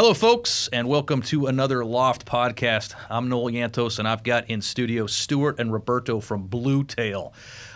[0.00, 2.94] Hello, folks, and welcome to another Loft podcast.
[3.10, 7.34] I'm Noel Yantos, and I've got in studio Stuart and Roberto from Blue Tail.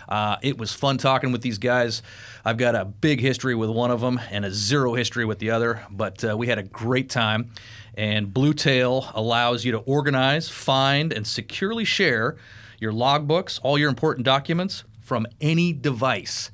[0.09, 2.01] Uh, it was fun talking with these guys.
[2.43, 5.51] I've got a big history with one of them and a zero history with the
[5.51, 7.51] other, but uh, we had a great time.
[7.93, 12.37] And Blue Tail allows you to organize, find, and securely share
[12.79, 16.49] your logbooks, all your important documents from any device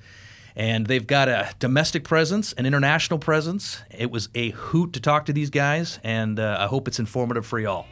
[0.55, 3.81] and they've got a domestic presence, an international presence.
[3.89, 7.45] It was a hoot to talk to these guys, and uh, I hope it's informative
[7.45, 7.85] for y'all.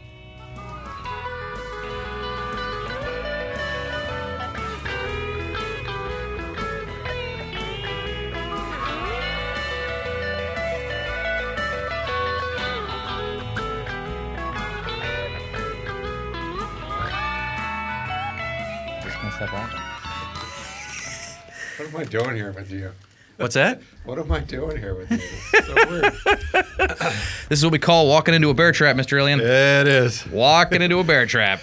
[22.09, 22.91] Doing here with you?
[23.37, 23.81] What's that?
[24.05, 25.19] What am I doing here with you?
[25.53, 26.13] It's so weird.
[27.49, 29.19] This is what we call walking into a bear trap, Mr.
[29.19, 29.39] Illian.
[29.39, 30.25] it is.
[30.27, 31.61] Walking into a bear trap.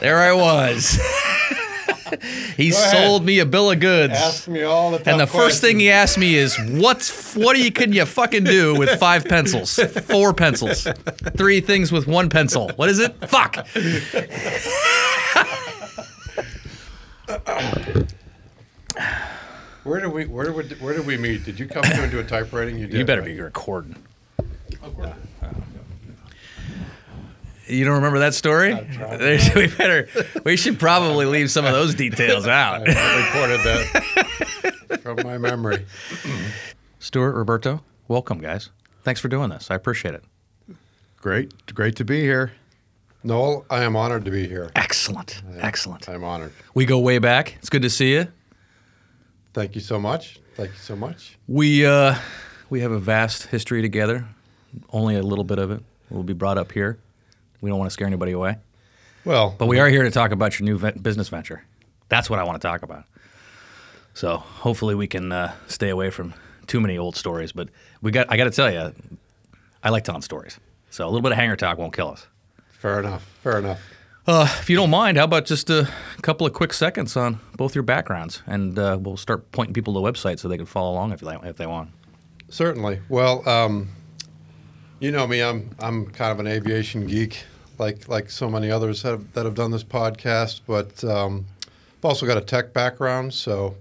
[0.00, 0.90] There I was.
[2.58, 2.92] he Go ahead.
[2.92, 4.12] sold me a bill of goods.
[4.14, 7.60] Ask me all the and the first thing he asked me is, "What's what are
[7.60, 10.86] you can you fucking do with five pencils, four pencils,
[11.38, 12.70] three things with one pencil?
[12.76, 13.14] What is it?
[13.28, 13.66] Fuck."
[19.86, 21.44] Where did we where did we where did we meet?
[21.44, 22.76] Did you come here to do a type rating?
[22.76, 22.98] You did.
[22.98, 23.36] You better right?
[23.36, 23.94] be recording.
[24.82, 25.14] Oh,
[27.68, 28.74] you don't remember that story?
[29.54, 30.08] we better.
[30.44, 32.82] We should probably leave some of those details out.
[32.88, 35.86] I recorded that from my memory.
[36.98, 38.70] Stuart, Roberto, welcome, guys.
[39.04, 39.70] Thanks for doing this.
[39.70, 40.24] I appreciate it.
[41.18, 42.50] Great, great to be here.
[43.22, 44.72] Noel, I am honored to be here.
[44.74, 46.08] Excellent, excellent.
[46.08, 46.52] I'm honored.
[46.74, 47.54] We go way back.
[47.60, 48.26] It's good to see you.
[49.56, 50.38] Thank you so much.
[50.54, 51.38] Thank you so much.
[51.48, 52.16] We uh,
[52.68, 54.26] we have a vast history together.
[54.90, 56.98] Only a little bit of it will be brought up here.
[57.62, 58.58] We don't want to scare anybody away,
[59.24, 61.64] Well, but we are here to talk about your new ve- business venture.
[62.10, 63.04] That's what I want to talk about.
[64.12, 66.34] So hopefully we can uh, stay away from
[66.66, 67.52] too many old stories.
[67.52, 67.70] But
[68.02, 68.92] we got I got to tell you,
[69.82, 70.60] I like telling stories.
[70.90, 72.26] So a little bit of hangar talk won't kill us.
[72.68, 73.22] fair enough.
[73.42, 73.80] Fair enough.
[74.26, 75.88] Uh, if you don't mind, how about just a
[76.22, 80.00] couple of quick seconds on both your backgrounds, and uh, we'll start pointing people to
[80.00, 81.90] the website so they can follow along if they if they want.
[82.48, 83.00] Certainly.
[83.08, 83.88] Well, um,
[84.98, 85.42] you know me.
[85.42, 87.44] I'm I'm kind of an aviation geek,
[87.78, 90.62] like like so many others that have, that have done this podcast.
[90.66, 91.46] But um,
[91.98, 93.76] I've also got a tech background, so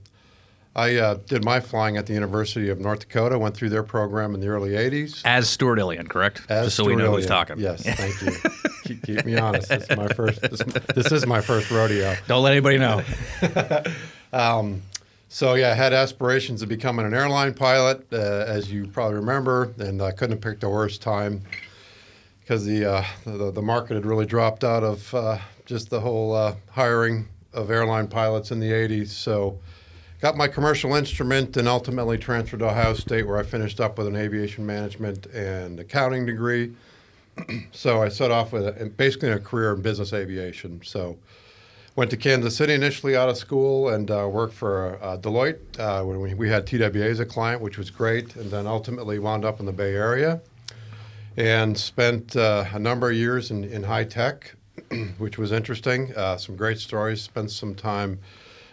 [0.76, 3.40] I uh, did my flying at the University of North Dakota.
[3.40, 5.22] Went through their program in the early '80s.
[5.24, 6.42] As Stuart Illian, correct?
[6.50, 7.48] As just so we know who's Sterling.
[7.48, 7.64] talking.
[7.64, 8.50] Yes, thank you.
[8.84, 9.70] keep, keep me honest.
[9.70, 10.42] This is my first.
[10.42, 10.60] This,
[10.96, 12.16] this is my first rodeo.
[12.28, 13.04] Don't let anybody know.
[15.36, 19.74] So yeah, I had aspirations of becoming an airline pilot, uh, as you probably remember,
[19.80, 21.42] and I couldn't have picked a worse time
[22.40, 26.34] because the, uh, the the market had really dropped out of uh, just the whole
[26.34, 29.10] uh, hiring of airline pilots in the '80s.
[29.10, 29.60] So
[30.26, 34.08] got my commercial instrument and ultimately transferred to Ohio State, where I finished up with
[34.08, 36.74] an aviation management and accounting degree.
[37.72, 40.82] so I set off with a, basically a career in business aviation.
[40.84, 41.18] So.
[41.96, 46.04] Went to Kansas City initially out of school and uh, worked for uh, Deloitte uh,
[46.04, 49.46] when we, we had TWA as a client, which was great, and then ultimately wound
[49.46, 50.42] up in the Bay Area
[51.38, 54.56] and spent uh, a number of years in, in high tech,
[55.20, 56.14] which was interesting.
[56.18, 57.22] Uh, some great stories.
[57.22, 58.20] Spent some time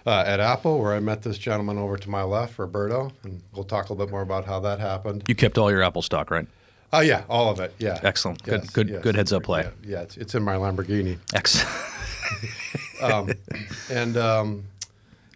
[0.06, 3.64] uh, at Apple where I met this gentleman over to my left, Roberto, and we'll
[3.64, 5.24] talk a little bit more about how that happened.
[5.28, 6.46] You kept all your Apple stock, right?
[6.92, 7.74] Oh yeah, all of it.
[7.78, 8.42] Yeah, Excellent.
[8.42, 9.02] Good- Yes, good- yes.
[9.02, 9.62] good heads-up play.
[9.62, 11.18] Yeah, yeah, it's, it's in my Lamborghini.
[11.34, 11.68] Excellent.
[13.02, 13.32] Um,
[13.90, 14.62] and um,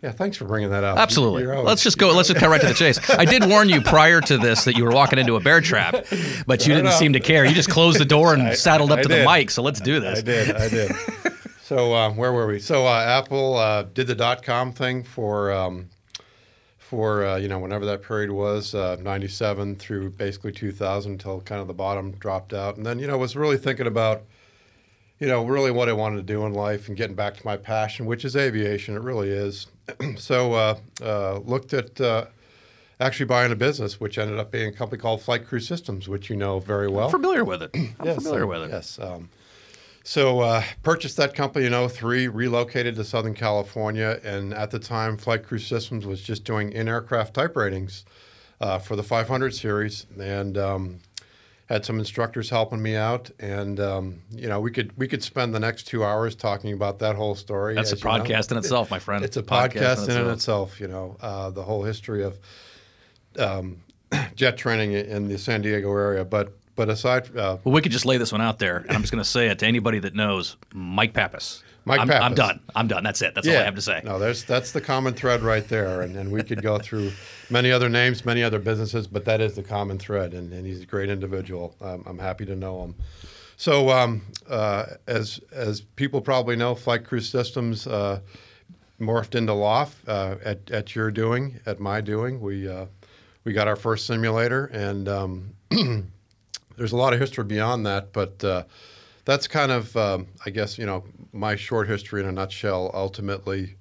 [0.00, 0.98] yeah, thanks for bringing that up.
[0.98, 1.44] Absolutely.
[1.50, 2.12] Always- Let's just go.
[2.14, 2.98] Let's just cut right to the chase.
[3.10, 6.06] I did warn you prior to this that you were walking into a bear trap,
[6.46, 7.44] but you didn't seem to care.
[7.44, 9.50] You just closed the door and saddled up I to the mic.
[9.50, 10.20] So let's do this.
[10.20, 10.54] I did.
[10.56, 10.92] I did.
[11.66, 12.60] so uh, where were we?
[12.60, 15.88] So uh, Apple uh, did the dot com thing for um,
[16.78, 21.60] for uh, you know whenever that period was uh, '97 through basically 2000 until kind
[21.60, 24.22] of the bottom dropped out, and then you know was really thinking about
[25.18, 27.56] you know really what I wanted to do in life and getting back to my
[27.56, 28.94] passion, which is aviation.
[28.94, 29.66] It really is.
[30.16, 32.00] so uh, uh, looked at.
[32.00, 32.26] Uh,
[32.98, 36.30] Actually, buying a business, which ended up being a company called Flight Crew Systems, which
[36.30, 37.04] you know very well.
[37.04, 37.70] I'm familiar with it.
[37.74, 38.70] I'm Yes, familiar with it.
[38.70, 38.98] Yes.
[38.98, 39.28] Um,
[40.06, 45.16] so uh, purchased that company in 03, relocated to Southern California, and at the time,
[45.16, 48.04] Flight Crew Systems was just doing in-aircraft type ratings
[48.60, 51.00] uh, for the 500 series, and um,
[51.68, 55.52] had some instructors helping me out, and um, you know we could we could spend
[55.52, 57.74] the next two hours talking about that whole story.
[57.74, 58.16] That's a as you know.
[58.20, 59.24] podcast in itself, my friend.
[59.24, 60.80] It's a podcast, in, and itself.
[60.80, 62.38] You know, uh, the whole history of
[63.40, 63.82] um,
[64.36, 66.24] jet training in the San Diego area.
[66.24, 69.00] But but aside, uh, Well, we could just lay this one out there, and I'm
[69.00, 71.62] just going to say it to anybody that knows Mike Pappas.
[71.86, 72.60] Mike I'm, I'm done.
[72.74, 73.04] I'm done.
[73.04, 73.34] That's it.
[73.34, 74.00] That's all I have to say.
[74.04, 77.12] No, there's that's the common thread right there, and, and we could go through
[77.48, 80.82] many other names, many other businesses, but that is the common thread, and, and he's
[80.82, 81.76] a great individual.
[81.80, 82.96] Um, I'm happy to know him.
[83.56, 88.18] So, um, uh, as as people probably know, Flight Crew Systems uh,
[89.00, 92.40] morphed into Loft uh, at at your doing, at my doing.
[92.40, 92.86] We uh,
[93.44, 95.54] we got our first simulator, and um,
[96.76, 98.64] there's a lot of history beyond that, but uh,
[99.24, 102.90] that's kind of, um, I guess, you know, my short history in a nutshell.
[102.94, 103.76] Ultimately,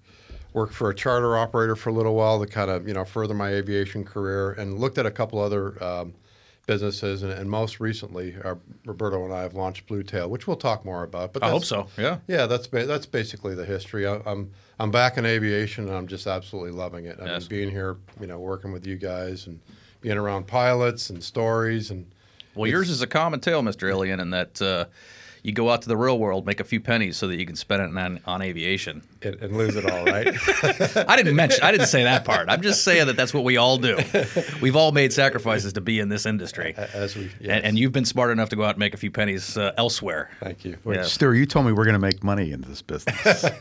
[0.54, 3.34] worked for a charter operator for a little while to kind of, you know, further
[3.34, 6.14] my aviation career, and looked at a couple other um,
[6.66, 8.56] businesses, and, and most recently, uh,
[8.86, 11.32] Roberto and I have launched Blue Tail, which we'll talk more about.
[11.34, 11.88] But I hope so.
[11.98, 12.18] Yeah.
[12.28, 14.08] Yeah, that's ba- that's basically the history.
[14.08, 17.20] I, I'm I'm back in aviation, and I'm just absolutely loving it.
[17.22, 17.42] I Yes.
[17.44, 19.60] mean, being here, you know, working with you guys, and
[20.02, 22.06] being around pilots and stories, and
[22.56, 23.90] Well, yours is a common tale, Mr.
[23.90, 24.86] Illian, in that uh,
[25.44, 27.56] you go out to the real world, make a few pennies so that you can
[27.56, 29.04] spend it on, on aviation.
[29.26, 30.28] And, and lose it all, right?
[31.10, 32.50] I didn't mention, I didn't say that part.
[32.50, 33.98] I'm just saying that that's what we all do.
[34.62, 36.74] We've all made sacrifices to be in this industry.
[36.78, 37.50] As we, yes.
[37.50, 39.74] And, and you've been smart enough to go out and make a few pennies uh,
[39.78, 40.30] elsewhere.
[40.40, 40.78] thank you.
[40.86, 41.04] Yeah.
[41.04, 43.46] Stuart, you told me we're going to make money in this business.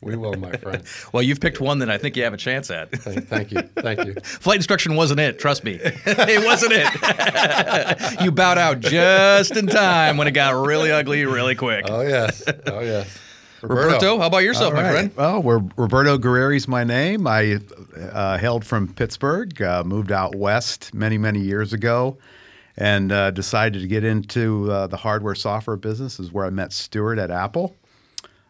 [0.00, 0.82] We will, my friend.
[1.12, 2.90] Well, you've picked one that I think you have a chance at.
[2.90, 4.14] Thank, thank you, thank you.
[4.22, 5.38] Flight instruction wasn't it.
[5.38, 8.22] Trust me, it wasn't it.
[8.22, 11.84] you bowed out just in time when it got really ugly, really quick.
[11.88, 13.18] Oh yes, oh yes.
[13.62, 14.92] Roberto, how about yourself, my right.
[14.92, 15.16] friend?
[15.16, 17.26] Well, we're, Roberto Guerreri's my name.
[17.26, 17.60] I
[18.12, 22.18] uh, hailed from Pittsburgh, uh, moved out west many, many years ago,
[22.76, 26.18] and uh, decided to get into uh, the hardware software business.
[26.18, 27.76] Is where I met Stuart at Apple.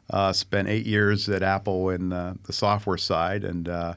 [0.08, 3.94] Uh, spent eight years at Apple in uh, the software side, and uh,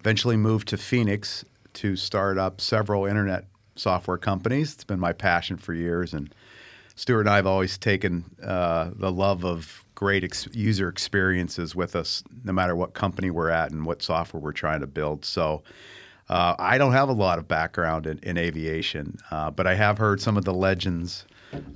[0.00, 4.74] eventually moved to Phoenix to start up several internet software companies.
[4.74, 6.34] It's been my passion for years, and
[6.94, 11.96] Stuart and I have always taken uh, the love of great ex- user experiences with
[11.96, 15.24] us, no matter what company we're at and what software we're trying to build.
[15.24, 15.62] So.
[16.28, 19.98] Uh, I don't have a lot of background in, in aviation, uh, but I have
[19.98, 21.24] heard some of the legends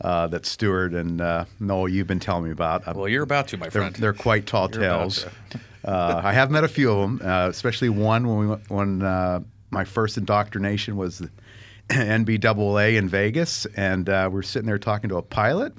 [0.01, 2.87] uh, that Stuart and uh, Noel you've been telling me about.
[2.87, 3.95] Uh, Well, you're about to, my they're, friend.
[3.97, 5.27] they're quite tall You're tales.
[5.85, 9.03] Uh, I have met a few of them, uh, especially one when we went, when
[9.03, 9.41] uh,
[9.71, 11.31] my first indoctrination was the
[11.89, 15.73] NBAA in Vegas, and uh, we were sitting there talking to a pilot,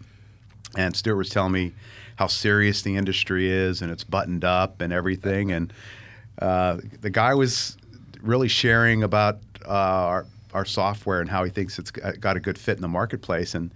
[0.77, 1.73] and Stuart was telling me
[2.21, 5.73] how serious the industry is and it's buttoned up and everything, and
[6.39, 7.77] uh, the guy was
[8.21, 9.69] really sharing about uh,
[10.13, 13.55] our, our software and how he thinks it's got a good fit in the marketplace,
[13.55, 13.73] and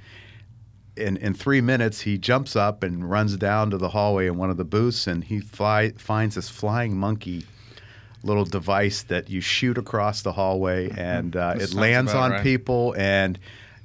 [0.96, 4.52] in, in three minutes, he jumps up and runs down to the hallway in one
[4.52, 7.46] of the booths, and he fly, finds this flying monkey
[8.22, 12.44] little device that you shoot across the hallway, and uh, it lands on right.
[12.44, 12.94] people.
[12.96, 13.40] And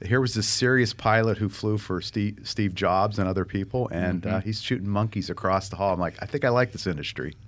[0.05, 4.23] here was this serious pilot who flew for Steve, Steve Jobs and other people, and
[4.23, 4.35] Mm-hmm.
[4.37, 5.93] uh, he's shooting monkeys across the hall.
[5.93, 7.35] I'm like, I think I like this industry.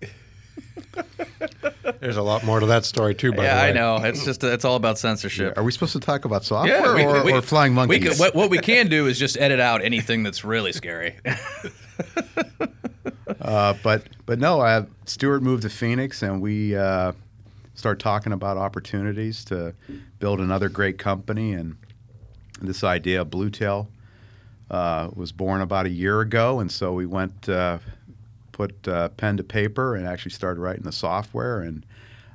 [2.01, 3.33] There's a lot more to that story too.
[3.33, 3.97] By yeah, the way, I know.
[4.05, 5.57] It's just it's all about censorship.
[5.57, 8.09] Are we supposed to talk about software we- or, we- or flying we monkeys?
[8.11, 11.17] could- what, what we can do is just edit out anything that's really scary.
[13.41, 17.13] Uh, but but no, uh, Stuart moved to Phoenix, and we uh,
[17.75, 19.75] started talking about opportunities to
[20.21, 21.53] build another great company.
[21.53, 21.77] And
[22.67, 23.89] this idea of Bluetail
[24.71, 27.79] uh, was born about a year ago, and so we went uh,
[28.53, 31.85] put uh, pen to paper and actually started writing the software and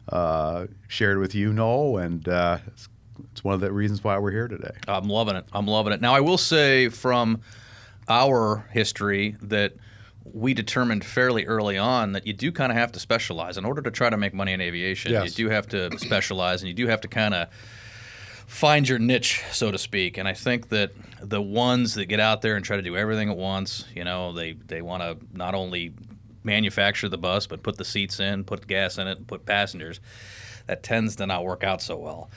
[0.10, 2.90] uh, shared with you, Noel, and uh, it's,
[3.32, 4.72] it's one of the reasons why we're here today.
[4.88, 5.46] I'm loving it.
[5.54, 6.02] I'm loving it.
[6.02, 7.42] Now, I will say from
[8.08, 9.74] our history that
[10.34, 13.82] we determined fairly early on that you do kind of have to specialize in order
[13.82, 15.12] to try to make money in aviation.
[15.12, 15.38] Yes.
[15.38, 17.50] You do have to specialize, and you do have to kind of
[18.48, 20.18] find your niche, so to speak.
[20.18, 23.30] And I think that the ones that get out there and try to do everything
[23.30, 25.94] at once, you know, they they want to not only
[26.44, 30.00] manufacture the bus but put the seats in, put gas in it, and put passengers.
[30.66, 32.30] That tends to not work out so well.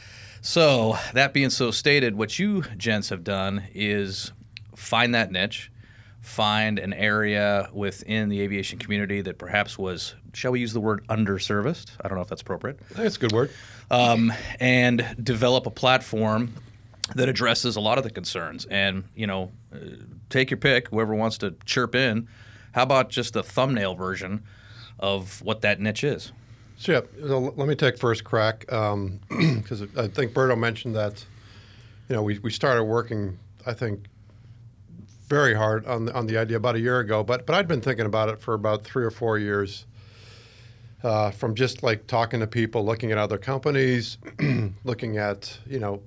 [0.42, 4.32] So that being so stated, what you gents have done is
[4.74, 5.70] find that niche,
[6.20, 11.06] find an area within the aviation community that perhaps was, shall we use the word
[11.08, 11.90] underserviced?
[12.00, 13.50] I don't know if that's appropriate That's a good word.
[13.90, 16.54] Um, and develop a platform
[17.14, 18.66] that addresses a lot of the concerns.
[18.66, 19.78] And you know, uh,
[20.28, 20.88] take your pick.
[20.88, 22.28] Whoever wants to chirp in.
[22.72, 24.44] How about just a thumbnail version
[24.98, 26.32] of what that niche is?
[27.26, 28.60] So let me take first crack
[29.28, 31.24] because I think Berto mentioned that.
[32.08, 34.06] You know, we, we started working, I think,
[35.28, 37.80] very hard on the, on the idea about a year ago, but but I'd been
[37.80, 39.86] thinking about it for about three or four years.
[41.02, 44.18] Uh, from just like talking to people, looking at other companies,
[44.84, 46.02] looking at you know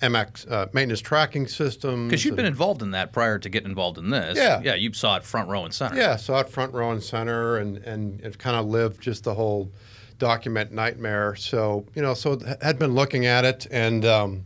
[0.00, 2.08] MX uh, maintenance tracking systems.
[2.08, 4.38] Because you've been involved in that prior to getting involved in this.
[4.38, 4.60] Yeah.
[4.62, 5.96] Yeah, you saw it front row and center.
[5.96, 9.34] Yeah, so out front row and center, and and it kind of lived just the
[9.34, 9.70] whole
[10.18, 11.36] document nightmare.
[11.36, 14.44] So you know, so had been looking at it, and um,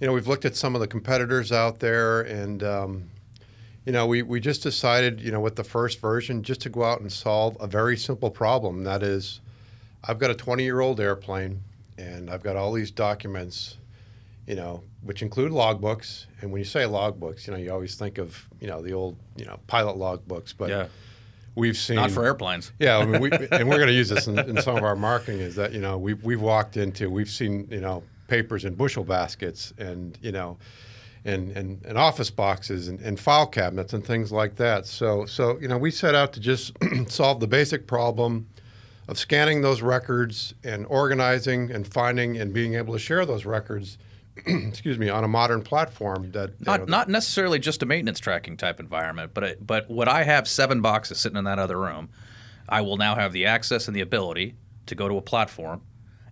[0.00, 3.10] you know, we've looked at some of the competitors out there, and um,
[3.86, 6.82] you know, we we just decided, you know, with the first version, just to go
[6.84, 8.84] out and solve a very simple problem.
[8.84, 9.40] That is,
[10.04, 11.62] I've got a 20 year old airplane,
[11.96, 13.78] and I've got all these documents.
[14.48, 18.18] You know, which include logbooks, and when you say logbooks, you know, you always think
[18.18, 20.86] of you know the old you know pilot logbooks, but Yeah.
[21.56, 22.70] we've seen Not for airplanes.
[22.78, 24.94] yeah, I mean, we, and we're going to use this in, in some of our
[24.94, 25.40] marketing.
[25.40, 29.02] Is that you know we've we've walked into we've seen you know papers in bushel
[29.02, 30.58] baskets and you know
[31.26, 34.86] and and, and office boxes and, and file cabinets and things like that.
[34.86, 36.72] So so you know we set out to just
[37.08, 38.46] solve the basic problem
[39.08, 43.98] of scanning those records and organizing and finding and being able to share those records.
[44.46, 48.58] excuse me, on a modern platform that Not know, not necessarily just a maintenance tracking
[48.58, 52.10] type environment, but it, but would I have seven boxes sitting in that other room?
[52.68, 54.54] I will now have the access and the ability
[54.86, 55.80] to go to a platform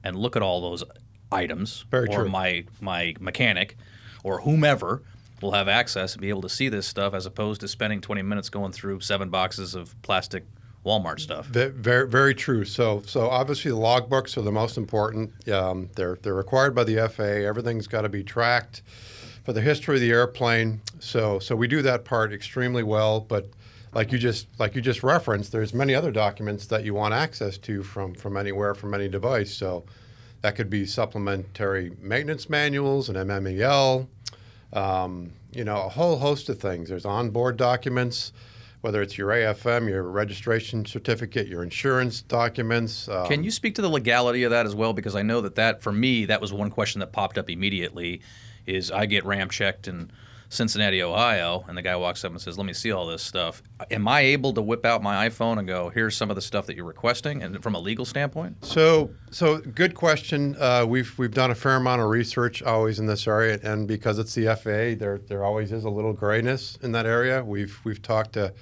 [0.02, 0.84] and look at all those
[1.32, 2.28] items, Very or true.
[2.28, 3.78] my my mechanic
[4.24, 5.02] or whomever
[5.40, 8.22] will have access and be able to see this stuff as opposed to spending 20
[8.22, 10.44] minutes going through seven boxes of plastic
[10.84, 11.46] Walmart stuff.
[11.46, 12.64] Very, very true.
[12.64, 15.48] So, so obviously the logbooks are the most important.
[15.48, 17.46] Um, they're they're required by the FAA.
[17.46, 18.82] Everything's got to be tracked
[19.44, 20.80] for the history of the airplane.
[20.98, 23.20] So, so we do that part extremely well.
[23.20, 23.48] But
[23.94, 27.56] like you just like you just referenced, there's many other documents that you want access
[27.58, 29.54] to from from anywhere from any device.
[29.54, 29.84] So
[30.42, 34.06] that could be supplementary maintenance manuals and MMEL.
[34.74, 36.88] Um, you know, a whole host of things.
[36.88, 38.32] There's onboard documents,
[38.80, 43.08] whether it's your AFM, your registration certificate, your insurance documents.
[43.08, 44.92] Um, Can you speak to the legality of that as well?
[44.92, 48.20] Because I know that that for me that was one question that popped up immediately.
[48.66, 50.10] Is I get ramp checked in
[50.48, 53.62] Cincinnati, Ohio, and the guy walks up and says, "Let me see all this stuff."
[53.90, 56.66] Am I able to whip out my iPhone and go, "Here's some of the stuff
[56.66, 58.64] that you're requesting," and from a legal standpoint?
[58.64, 60.56] So, so good question.
[60.58, 64.18] Uh, we've we've done a fair amount of research always in this area, and because
[64.18, 67.44] it's the FAA, there there always is a little grayness in that area.
[67.44, 68.52] We've we've talked to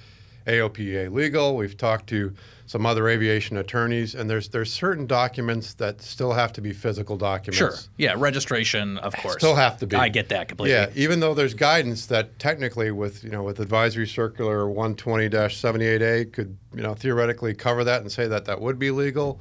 [0.47, 2.33] AOPA Legal, we've talked to
[2.65, 7.17] some other aviation attorneys, and there's there's certain documents that still have to be physical
[7.17, 7.57] documents.
[7.57, 7.73] Sure.
[7.97, 9.35] Yeah, registration, of course.
[9.35, 9.95] Still have to be.
[9.95, 10.73] I get that completely.
[10.73, 16.57] Yeah, even though there's guidance that technically with you know with advisory circular 120-78A could
[16.73, 19.39] you know theoretically cover that and say that that would be legal,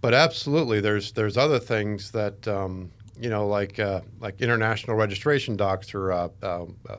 [0.00, 5.56] but absolutely there's there's other things that um, you know like uh, like international registration
[5.56, 6.96] docs or uh, uh, uh,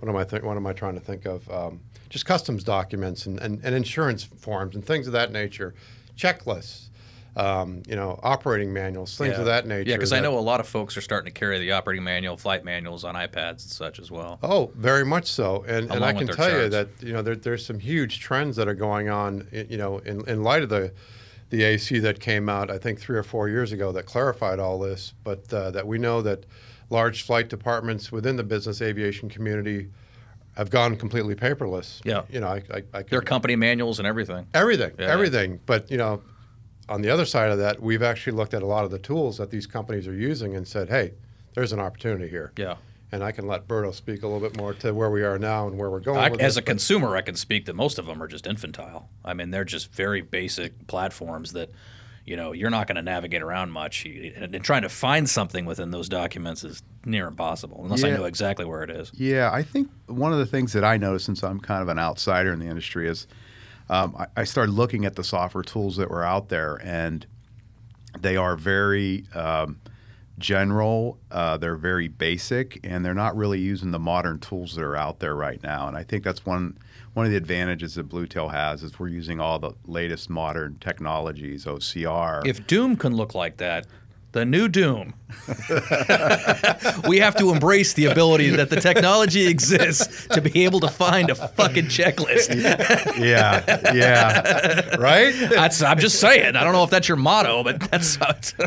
[0.00, 1.80] what am I think what am I trying to think of um,
[2.14, 5.74] just customs documents and, and, and insurance forms and things of that nature,
[6.16, 6.90] checklists.
[7.36, 9.40] Um, you know, operating manuals, things Yeah.
[9.40, 9.90] of that nature.
[9.90, 12.36] Yeah, because I know a lot of folks are starting to carry the operating manual,
[12.36, 14.38] flight manuals on iPads and such as well.
[14.40, 17.66] Oh, very much so, and and I can tell you that you know there, there's
[17.66, 19.48] some huge trends that are going on.
[19.50, 20.92] You know, in, in light of the
[21.50, 24.78] the AC that came out, I think three or four years ago that clarified all
[24.78, 26.46] this, but uh, that we know that
[26.88, 29.88] large flight departments within the business aviation community
[30.56, 32.00] have gone completely paperless.
[32.04, 32.22] Yeah.
[32.30, 34.46] you know, I, I, I Their company manuals and everything.
[34.54, 35.10] everything, Yeah.
[35.12, 35.60] everything.
[35.66, 36.22] But you know,
[36.88, 39.38] on the other side of that, we've actually looked at a lot of the tools
[39.38, 41.14] that these companies are using and said, hey,
[41.54, 42.52] there's an opportunity here.
[42.56, 42.76] Yeah.
[43.12, 45.68] And I can let Berto speak a little bit more to where we are now
[45.68, 46.18] and where we're going.
[46.18, 48.46] I, as this, a but- consumer, I can speak that most of them are just
[48.46, 49.08] infantile.
[49.24, 51.70] I mean, they're just very basic platforms that,
[52.24, 54.06] you know, you're not going to navigate around much.
[54.06, 58.24] And, and trying to find something within those documents is near impossible unless I know
[58.24, 59.12] exactly where it is.
[59.14, 61.98] Yeah, I think one of the things that I noticed, since I'm kind of an
[61.98, 63.26] outsider in the industry, is
[63.90, 67.26] um, I, I started looking at the software tools that were out there, and
[68.18, 69.80] they are very um,
[70.38, 71.18] general.
[71.30, 75.18] Uh, they're very basic, and they're not really using the modern tools that are out
[75.18, 75.88] there right now.
[75.88, 76.78] And I think that's one
[77.14, 81.64] one of the advantages that Bluetail has is we're using all the latest modern technologies,
[81.64, 82.44] OCR.
[82.44, 83.86] If Doom can look like that,
[84.32, 85.14] the new Doom,
[87.08, 91.30] we have to embrace the ability that the technology exists to be able to find
[91.30, 92.52] a fucking checklist.
[93.16, 95.32] yeah, yeah, right.
[95.50, 96.56] That's, I'm just saying.
[96.56, 98.54] I don't know if that's your motto, but that's how it's.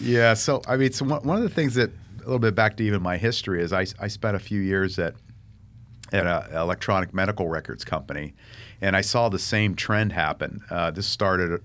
[0.00, 0.34] Yeah.
[0.34, 2.84] So I mean, so one, one of the things that a little bit back to
[2.84, 5.14] even my history is I, I spent a few years at
[6.14, 8.34] at an electronic medical records company,
[8.80, 10.62] and I saw the same trend happen.
[10.70, 11.60] Uh, this started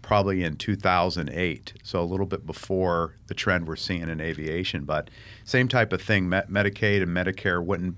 [0.00, 4.84] probably in 2008, so a little bit before the trend we're seeing in aviation.
[4.84, 5.10] But
[5.44, 6.28] same type of thing.
[6.28, 7.96] Me- Medicaid and Medicare wouldn't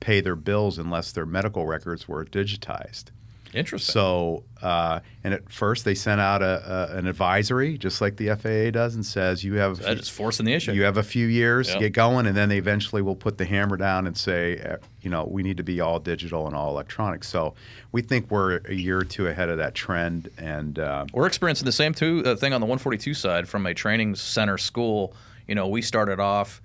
[0.00, 3.06] pay their bills unless their medical records were digitized.
[3.54, 3.92] Interesting.
[3.92, 8.28] So, uh, and at first they sent out a, a, an advisory, just like the
[8.36, 10.72] FAA does, and says you have That is forcing the issue.
[10.72, 11.74] you have a few years Yeah.
[11.74, 14.76] to get going, and then they eventually will put the hammer down and say, uh,
[15.00, 17.24] you know, we need to be all digital and all electronic.
[17.24, 17.54] So,
[17.92, 21.64] we think we're a year or two ahead of that trend, and uh, We're experiencing
[21.66, 25.14] the same too, uh, thing on the 142 side from a training center school.
[25.46, 26.60] You know, we started off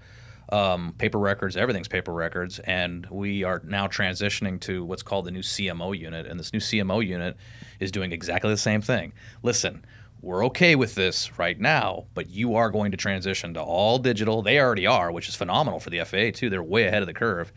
[0.50, 5.32] um, paper records, everything's paper records, and we are now transitioning to what's called the
[5.32, 6.26] new CMO unit.
[6.28, 7.38] And this new CMO unit
[7.80, 9.14] is doing exactly the same thing.
[9.42, 9.86] Listen,
[10.22, 14.42] we're okay with this right now, but you are going to transition to all digital.
[14.42, 16.50] They already are, which is phenomenal for the FAA too.
[16.50, 17.52] They're way ahead of the curve,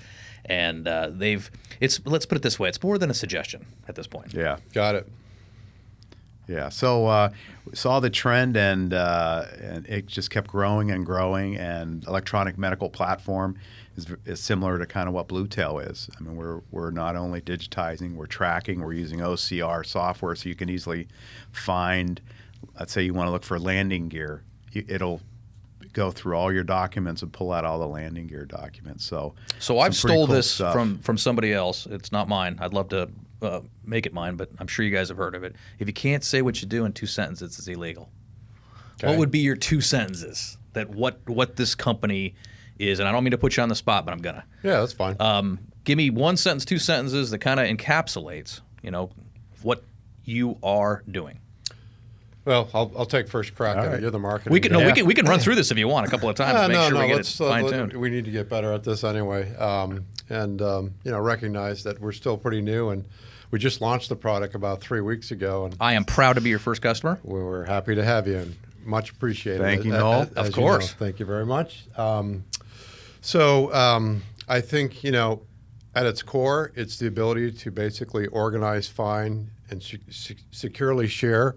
[0.44, 1.48] and uh, they've.
[1.80, 4.34] It's let's put it this way: it's more than a suggestion at this point.
[4.34, 5.08] yeah, Got it.
[6.48, 7.30] Yeah, so uh,
[7.68, 11.56] we saw the trend, and uh, and it just kept growing and growing.
[11.56, 13.58] And electronic medical platform
[13.96, 16.08] is, is similar to kind of what Bluetail is.
[16.16, 20.54] I mean, we're we're not only digitizing, we're tracking, we're using OCR software, so you
[20.54, 21.08] can easily
[21.50, 22.20] find.
[22.78, 25.20] Let's say you want to look for landing gear, it'll
[25.92, 29.04] go through all your documents and pull out all the landing gear documents.
[29.04, 30.72] So, So I've stole cool this stuff.
[30.72, 31.86] from from somebody else.
[31.86, 32.58] It's not mine.
[32.60, 33.08] I'd love to
[33.42, 35.56] uh, make it mine, but I'm sure you guys have heard of it.
[35.78, 38.08] If you can't say what you do in two sentences, it's illegal.
[39.02, 42.34] What would be your two sentences that what what this company
[42.78, 42.98] is?
[42.98, 44.44] And I don't mean to put you on the spot, but I'm gonna.
[44.62, 45.16] Yeah, that's fine.
[45.20, 49.10] Um, give me one sentence, two sentences that kind of encapsulates, you know,
[49.62, 49.84] what
[50.24, 51.40] you are doing.
[52.46, 53.94] Well, I'll, I'll take first crack at right.
[53.94, 54.00] it.
[54.02, 54.52] You're the marketing.
[54.52, 56.28] We can no, we can we can run through this if you want a couple
[56.28, 56.54] of times.
[56.54, 57.92] Uh, to make no, sure no, we get let's, it uh, fine let- tuned.
[57.94, 62.00] we need to get better at this anyway, um, and um, you know, recognize that
[62.00, 63.04] we're still pretty new, and
[63.50, 66.48] we just launched the product about three weeks ago, and I am proud to be
[66.50, 67.18] your first customer.
[67.24, 69.60] we we're happy to have you, and much appreciated.
[69.62, 70.20] Thank you, A- a- Noel.
[70.22, 70.68] as Of you know.
[70.68, 70.92] course.
[70.92, 71.86] thank you very much.
[71.96, 72.44] Um,
[73.20, 75.42] so um, I think you know,
[75.96, 81.56] at its core, it's the ability to basically organize, find, and se- se- securely share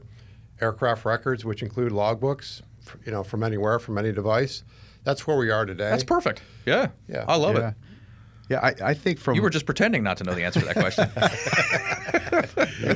[0.61, 2.61] aircraft records, which include logbooks,
[3.05, 4.63] you know, from anywhere, from any device.
[5.03, 5.89] That's where we are today.
[5.89, 6.41] That's perfect.
[6.65, 7.25] Yeah, Yeah.
[7.27, 7.69] I love yeah.
[7.69, 7.73] it.
[8.49, 10.65] Yeah, I, I think from You were just pretending not to know the answer to
[10.65, 11.07] that question.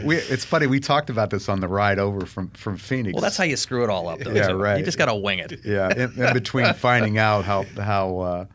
[0.03, 3.13] we, it's funny we talked about this on the ride over from from Phoenix.
[3.13, 4.31] well, that's how you screw it all up, though.
[4.31, 4.79] Yeah, too.
[4.79, 5.63] You just got to wing it.
[5.63, 8.45] yeah, in, in between finding out how how uh,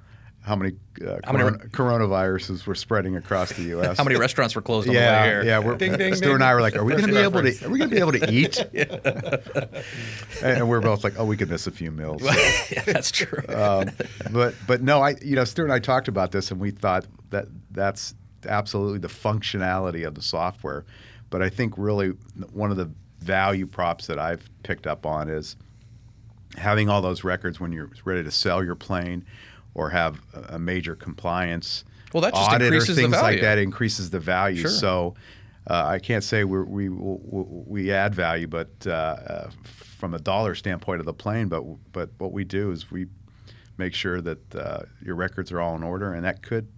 [0.49, 0.73] how many,
[1.07, 3.97] uh, How many- corona- coronaviruses were spreading across the U.S.
[3.99, 5.59] How many restaurants were closed on the way Yeah, yeah.
[5.59, 6.43] We're, Ding, ding, Stu and.
[6.43, 7.67] I were like, "Are we going to be able to?
[7.67, 8.59] Are we going to be able to eat?"
[10.43, 12.23] and we're both like, "Oh, we could miss a few meals."
[12.71, 13.43] yeah, that's true.
[13.55, 13.91] um,
[14.33, 17.05] but but no, I you know Stu and I talked about this, and we thought
[17.31, 18.15] that that's
[18.47, 20.85] absolutely the functionality of the software.
[21.31, 22.09] But I think really
[22.53, 25.57] one of the value props that I've picked up on is
[26.57, 29.25] having all those records when you're ready to sell your plane
[29.75, 34.21] or have a major compliance Well, that just audit or things like that increases the
[34.21, 34.63] value.
[34.63, 34.71] Sure.
[34.71, 35.15] So
[35.69, 40.19] uh, I can't say we're, we we we add value, but uh, uh, from a
[40.19, 43.07] dollar standpoint of the plane, but but what we do is we
[43.77, 46.69] make sure that uh, your records are all in order, and that could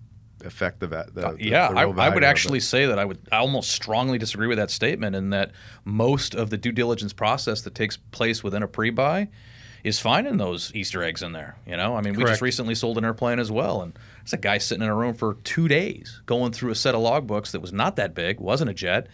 [0.44, 3.18] affect the, va- the, the yeah, the I, I would actually say that I would
[3.31, 5.53] I almost strongly disagree with that statement in that
[5.85, 9.29] most of the due diligence process that takes place within a pre-buy
[9.85, 11.57] is finding those Easter eggs in there.
[11.66, 14.37] You know, I mean, we just recently sold an airplane as well, and it's a
[14.38, 17.61] guy sitting in a room for two days going through a set of logbooks that
[17.61, 19.07] was not that big, wasn't a jet,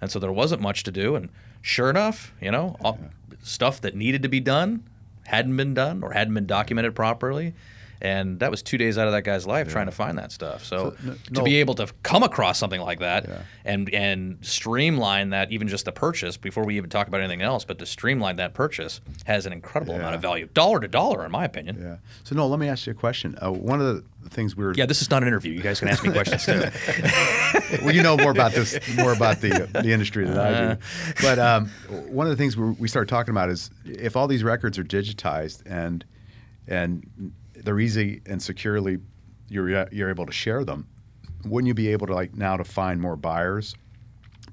[0.00, 1.16] and so there wasn't much to do.
[1.16, 1.28] And
[1.60, 2.98] sure enough, you know, all-
[3.42, 4.84] stuff that needed to be done
[5.24, 7.54] hadn't been done or hadn't been documented properly.
[8.02, 10.64] And that was two days out of that guy's life trying to find that stuff.
[10.64, 13.42] So, no- to no- be able to come across something like that Yeah.
[13.64, 17.64] and and streamline that, even just the purchase before we even talk about anything else,
[17.64, 21.30] but to streamline that purchase has an incredible amount of value, dollar to dollar, in
[21.30, 21.78] my opinion.
[21.80, 21.96] Yeah.
[22.24, 23.38] So no, let me ask you a question.
[23.40, 25.52] Uh, one of the things we were Yeah, this is not an interview.
[25.52, 26.64] You guys can ask me questions too.
[27.84, 30.80] well, you know more about this, more about the the industry than I do.
[31.22, 31.68] But um,
[32.08, 34.84] one of the things we, we started talking about is if all these records are
[34.84, 36.04] digitized and
[36.66, 37.32] and
[37.64, 38.98] they're easy and securely,
[39.48, 40.86] you're you're able to share them.
[41.44, 43.74] Wouldn't you be able to like now to find more buyers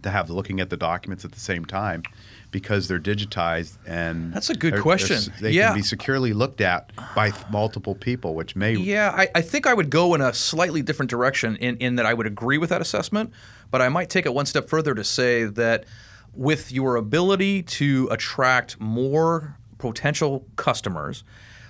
[0.01, 2.03] to have looking at the documents at the same time?
[2.51, 5.17] Because they're digitized and That's a good they're- question.
[5.39, 5.67] they're They Yeah.
[5.67, 9.67] can be securely looked at by th- multiple people, which may Yeah, I, I think
[9.67, 12.71] I would go in a slightly different direction in, in that I would agree with
[12.71, 13.31] that assessment,
[13.69, 15.85] but I might take it one step further to say that
[16.33, 21.23] with your ability to attract more potential customers,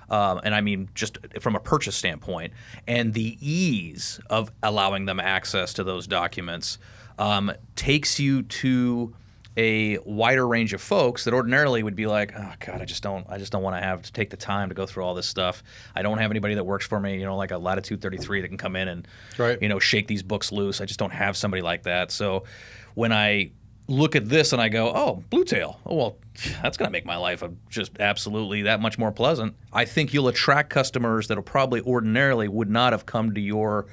[0.10, 2.54] um, and I mean just from a purchase standpoint,
[2.88, 6.78] and the ease of allowing them access to those documents
[7.18, 9.14] um, takes you to
[9.58, 13.26] a wider range of folks that ordinarily would be like, oh god, I just don't,
[13.30, 15.28] I just don't want to have to take the time to go through all this
[15.28, 15.64] stuff.
[15.96, 18.48] I don't have anybody that works for me, you know, like a Latitude 33 that
[18.48, 19.62] can come in and, Right.
[19.62, 20.80] you know, shake these books loose.
[20.80, 22.12] I just don't have somebody like that.
[22.12, 22.46] So
[22.94, 23.52] when I
[23.90, 25.80] look at this and I go, oh, Blue Tail.
[25.86, 26.18] Oh, well,
[26.62, 29.56] that's going to make my life just absolutely that much more pleasant.
[29.74, 33.88] I think you'll attract customers that'll probably ordinarily would not have come to your,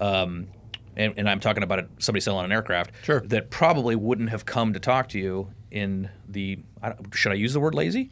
[0.00, 0.48] um,
[0.96, 3.20] and, and I'm talking about somebody selling an aircraft, Sure.
[3.22, 7.36] that probably wouldn't have come to talk to you in the, I don't- should I
[7.36, 8.10] use the word lazy?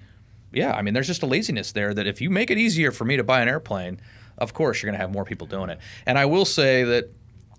[0.52, 3.04] Yeah, I mean, there's just a laziness there that if you make it easier for
[3.04, 4.00] me to buy an airplane,
[4.38, 5.78] of course you're going to have more people doing it.
[6.06, 7.11] And I will say that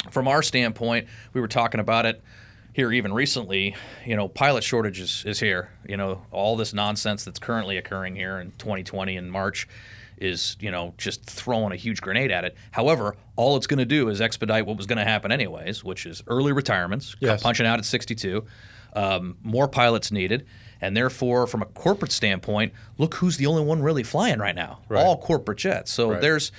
[0.10, 2.24] from our standpoint, we were talking about it
[2.74, 3.76] here even recently.
[4.06, 5.72] You know, pilot shortage is, is here.
[5.88, 9.68] You know, all this nonsense that's currently occurring here in 2020 in March
[10.18, 12.56] is, you know, just throwing a huge grenade at it.
[12.72, 16.06] However, all it's going to do is expedite what was going to happen anyways, which
[16.06, 17.42] is early retirements, Yes.
[17.42, 18.46] punching out at 62,
[18.94, 20.46] um, more pilots needed.
[20.80, 24.80] And therefore, from a corporate standpoint, look who's the only one really flying right now.
[24.90, 25.04] Right.
[25.04, 25.92] All corporate jets.
[25.92, 26.22] So Right.
[26.22, 26.52] there's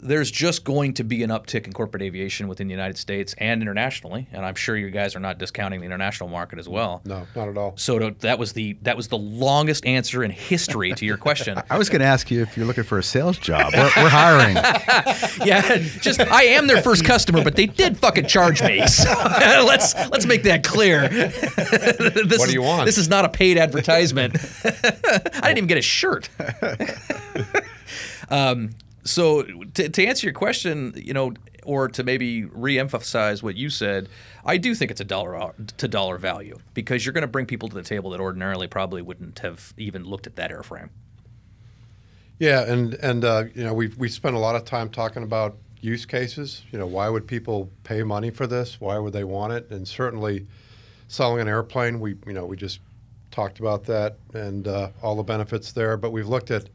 [0.00, 3.60] there's just going to be an uptick in corporate aviation within the United States and
[3.62, 7.00] internationally, and I'm sure you guys are not discounting the international market as well.
[7.04, 7.74] No, not at all.
[7.76, 11.60] So to, that was the that was the longest answer in history to your question.
[11.70, 13.72] I was going to ask you if you're looking for a sales job.
[13.74, 14.54] We're, we're hiring.
[15.46, 18.86] yeah, just I am their first customer, but they did fucking charge me.
[18.86, 19.10] So
[19.66, 21.08] let's let's make that clear.
[21.08, 22.86] This What do is- you want?
[22.86, 24.36] This is not a paid advertisement.
[24.64, 26.28] I didn't even get a shirt.
[28.30, 28.70] um,
[29.08, 31.32] so to, to answer your question, you know,
[31.64, 34.08] or to maybe re-emphasize what you said,
[34.44, 37.68] I do think it's a dollar to dollar value because you're going to bring people
[37.68, 40.90] to the table that ordinarily probably wouldn't have even looked at that airframe.
[42.38, 45.56] Yeah, and and uh, you know we we spent a lot of time talking about
[45.80, 46.62] use cases.
[46.70, 48.80] You know, why would people pay money for this?
[48.80, 49.70] Why would they want it?
[49.70, 50.46] And certainly,
[51.08, 52.80] selling an airplane, we you know we just
[53.30, 55.96] talked about that and uh, all the benefits there.
[55.96, 56.68] But we've looked at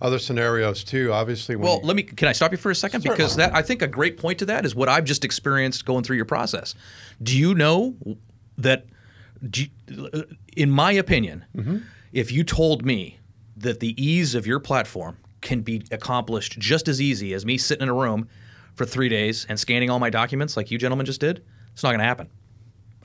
[0.00, 1.12] other scenarios too.
[1.12, 2.02] Obviously, Well, you- let me.
[2.02, 3.02] Can I stop you for a second?
[3.02, 6.04] Because that I think a great point to that is what I've just experienced going
[6.04, 6.74] through your process.
[7.22, 7.96] Do you know
[8.58, 8.86] that?
[9.54, 9.68] You-
[10.56, 11.78] in my opinion, Mm-hmm.
[12.12, 13.18] if you told me
[13.56, 17.82] that the ease of your platform can be accomplished just as easy as me sitting
[17.82, 18.28] in a room
[18.74, 21.90] for three days and scanning all my documents like you gentlemen just did, it's not
[21.90, 22.28] going to happen.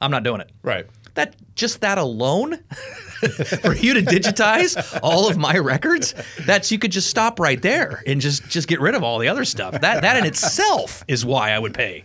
[0.01, 0.51] I'm not doing it.
[0.63, 0.87] right.
[1.15, 2.59] That just that alone
[3.61, 6.13] for you to digitize all of my records,
[6.45, 9.27] that's you could just stop right there and just just get rid of all the
[9.27, 9.79] other stuff.
[9.81, 12.03] That that in itself is why I would pay.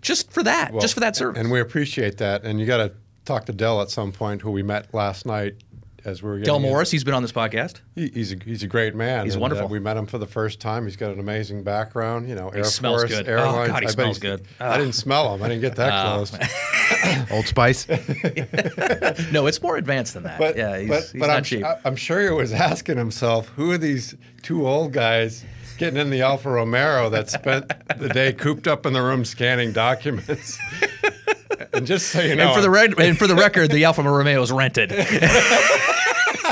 [0.00, 1.40] Just for that, just for that service.
[1.40, 2.44] And we appreciate that.
[2.44, 2.92] And you got to
[3.24, 5.54] talk to Dell at some point, who we met last night
[6.04, 6.62] as we were getting Del in.
[6.62, 7.80] Morris, he's been on this podcast.
[7.94, 9.24] He, he's a he's a great man.
[9.24, 9.66] He's and, wonderful.
[9.66, 10.84] Uh, we met him for the first time.
[10.84, 12.28] He's got an amazing background.
[12.28, 13.28] You know, Air smells Force, good.
[13.28, 13.66] Oh.
[13.66, 14.46] God, he I smells he's- good.
[14.60, 15.42] I didn't smell him.
[15.42, 17.30] I didn't get that Oh, close.
[17.30, 17.86] Old Spice.
[19.32, 20.38] No, it's more advanced than that.
[20.38, 21.64] But yeah, he's, but, he's but not I'm, cheap.
[21.64, 25.44] I- I'm sure he was asking himself, who are these two old guys
[25.78, 29.72] getting in the Alfa Romero that spent the day cooped up in the room scanning
[29.72, 30.58] documents?
[31.72, 34.02] and just so you know, and for the red, and for the record, the Alfa
[34.02, 34.90] Romeo is rented.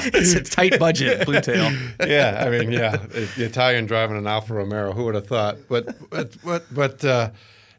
[0.14, 1.70] it's a tight budget, Blue Tail.
[2.06, 5.58] yeah, I mean, yeah, the Italian driving an Alfa Romero, who would have thought?
[5.68, 7.30] But but but but uh,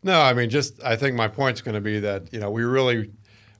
[0.03, 2.63] no, I mean, just I think my point's going to be that you know we
[2.63, 3.11] really,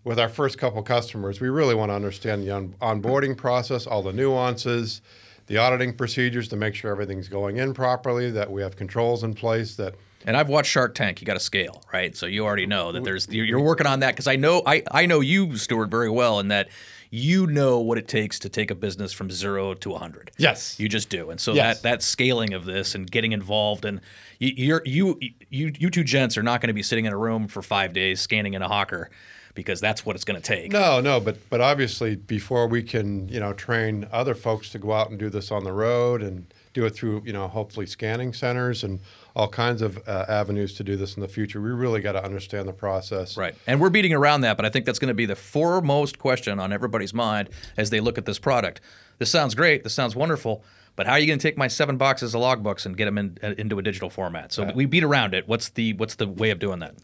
[0.04, 4.02] with our first couple customers, we really want to understand the on- onboarding process, all
[4.02, 5.02] the nuances,
[5.47, 9.34] the auditing procedures to make sure everything's going in properly, that we have controls in
[9.34, 9.95] place, that
[10.26, 11.21] And I've watched Shark Tank.
[11.21, 12.15] You got to scale, right?
[12.15, 14.84] So you already know that there's you're you're working on that because I know I
[14.91, 16.69] I know you, Stuart, very well, and that
[17.13, 20.32] you know what it takes to take a business from zero to 100.
[20.38, 20.80] Yes.
[20.80, 21.30] you just do.
[21.30, 21.78] And so Yes.
[21.78, 24.00] that that scaling of this and getting involved and
[24.39, 25.19] you, you're you
[25.50, 27.91] you you two gents are not going to be sitting in a room for five
[27.91, 29.10] days scanning in a hawker
[29.54, 30.71] because that's what it's going to take.
[30.71, 34.93] No, no, but but obviously before we can you know train other folks to go
[34.93, 38.32] out and do this on the road and do it through you know hopefully scanning
[38.32, 39.02] centers and
[39.35, 42.23] all kinds of uh, avenues to do this in the future, we really got to
[42.23, 43.37] understand the process.
[43.37, 43.55] Right.
[43.67, 46.59] And we're beating around that, but I think that's going to be the foremost question
[46.59, 48.81] on everybody's mind as they look at this product.
[49.19, 49.83] This sounds great.
[49.83, 50.63] This sounds wonderful.
[50.95, 53.17] But how are you going to take my seven boxes of logbooks and get them
[53.17, 54.51] in, uh, into a digital format?
[54.51, 55.47] So we beat around it.
[55.47, 56.95] What's the what's the way of doing that?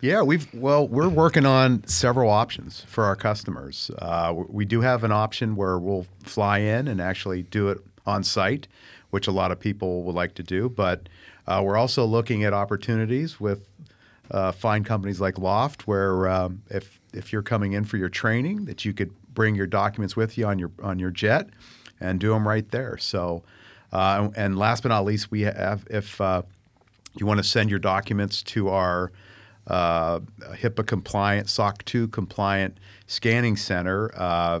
[0.00, 3.90] Yeah, we've well, we're working on several options for our customers.
[3.98, 8.22] Uh, we do have an option where we'll fly in and actually do it on
[8.22, 8.68] site,
[9.10, 10.68] which a lot of people would like to do.
[10.68, 11.08] But
[11.46, 13.68] uh, we're also looking at opportunities with
[14.30, 18.64] uh, fine companies like Loft, where um, if if you're coming in for your training,
[18.64, 21.48] that you could bring your documents with you on your on your jet
[22.00, 22.96] and do them right there.
[22.98, 23.42] So,
[23.92, 26.42] uh, and last but not least, we have if uh,
[27.18, 29.12] you want to send your documents to our
[29.66, 34.60] uh, HIPAA compliant, SOC 2 compliant scanning center uh,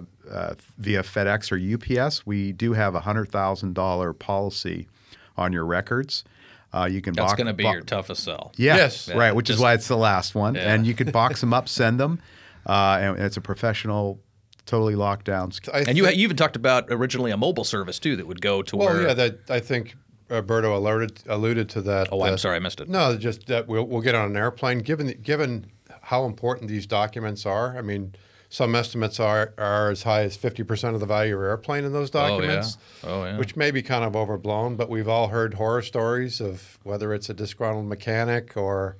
[0.78, 4.88] via FedEx or UPS, we do have a $100,000 policy
[5.36, 6.24] on your records.
[6.74, 8.52] Uh, you can That's box- going to be bo- your toughest sell.
[8.56, 9.08] yeah, Yes.
[9.14, 10.56] right, which is why it's the last one.
[10.56, 10.72] Yeah.
[10.74, 12.18] And you could box them up, send them,
[12.66, 14.18] uh, and it's a professional,
[14.66, 15.52] totally locked down.
[15.52, 18.40] sc- I And you, you even talked about originally a mobile service too that would
[18.40, 19.06] go to well, where.
[19.06, 19.94] yeah, that I think
[20.28, 22.08] Roberto alerted alluded to that.
[22.10, 22.88] oh, I'm that- sorry, I missed it.
[22.88, 24.78] No, just that we'll, we'll get on an airplane.
[24.80, 25.66] Given given
[26.02, 28.14] how important these documents are, I mean,
[28.54, 31.84] some estimates are are as high as fifty percent of the value of an airplane
[31.84, 32.28] in those Oh, yeah.
[32.28, 32.78] documents.
[33.02, 33.36] Oh, yeah.
[33.36, 37.28] Which may be kind of overblown, but we've all heard horror stories of whether it's
[37.28, 38.96] a disgruntled mechanic or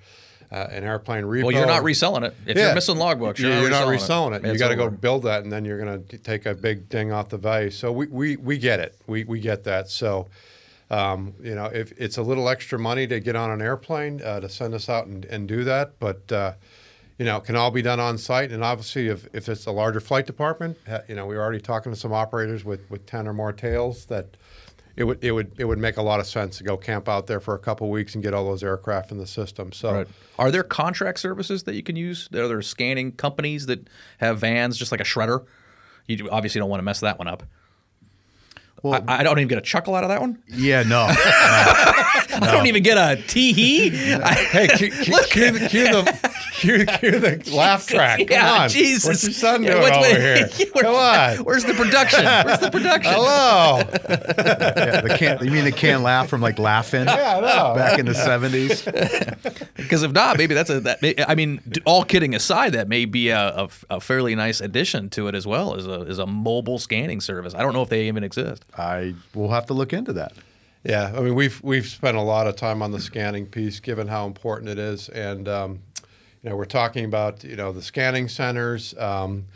[0.51, 1.45] uh, an airplane repo.
[1.45, 2.35] Well, you're not reselling it.
[2.47, 2.65] If Yeah.
[2.67, 4.45] you're missing logbooks, you're, Yeah, not, reselling reselling it.
[4.53, 7.13] You got to go build that, and then you're going to take a big ding
[7.13, 7.71] off the value.
[7.71, 8.97] So we, we, we get it.
[9.07, 9.89] We, we get that.
[9.89, 10.27] So,
[10.91, 14.41] um, you know, if it's a little extra money to get on an airplane uh,
[14.41, 16.53] to send us out and, and do that, but uh,
[17.19, 18.51] you know, can all be done on site.
[18.51, 21.61] And obviously, if, if it's a larger flight department, uh, you know, we are already
[21.61, 24.37] talking to some operators with, with ten or more tails that.
[24.97, 27.27] It would, it would it would make a lot of sense to go camp out
[27.27, 29.73] there for a couple weeks and get all those aircraft in the system.
[29.73, 30.07] So Right.
[30.39, 32.29] Are there contract services that you can use?
[32.33, 35.47] Are there scanning companies that have vans just like a shredder?
[36.07, 37.43] You obviously don't want to mess that one up.
[38.85, 40.43] Well, I, I don't even get a chuckle out of that one.
[40.47, 41.07] yeah, no.
[41.09, 43.89] I don't even get a tee hee.
[43.91, 46.19] Hey, cue, cue, cue, the, cue the
[46.55, 48.19] cue, cue the laugh track.
[48.19, 49.07] Come yeah, on, Jesus.
[49.09, 50.49] what's your son Yeah, doing what's- over here?
[50.73, 51.37] Where- Come on.
[51.45, 52.25] Where's the production?
[52.25, 53.13] Where's the production?
[53.13, 53.79] Hello.
[53.79, 57.75] yeah, the can't, you mean the can't laugh from like laughing Yeah, I know.
[57.75, 58.85] back in the 70s?
[59.77, 60.81] Because if not, maybe that's a.
[60.81, 64.61] That, may- I mean, all kidding aside, that may be a, a, a fairly nice
[64.61, 67.55] addition to it as well as a as a mobile scanning service.
[67.55, 68.65] I don't know if they even exist.
[68.77, 70.33] I will have to look into that.
[70.85, 74.09] Yeah, I mean we've we've spent a lot of time on the scanning piece, given
[74.09, 75.81] how important it is, and um,
[76.43, 79.47] you know we're talking about you know the scanning centers, um,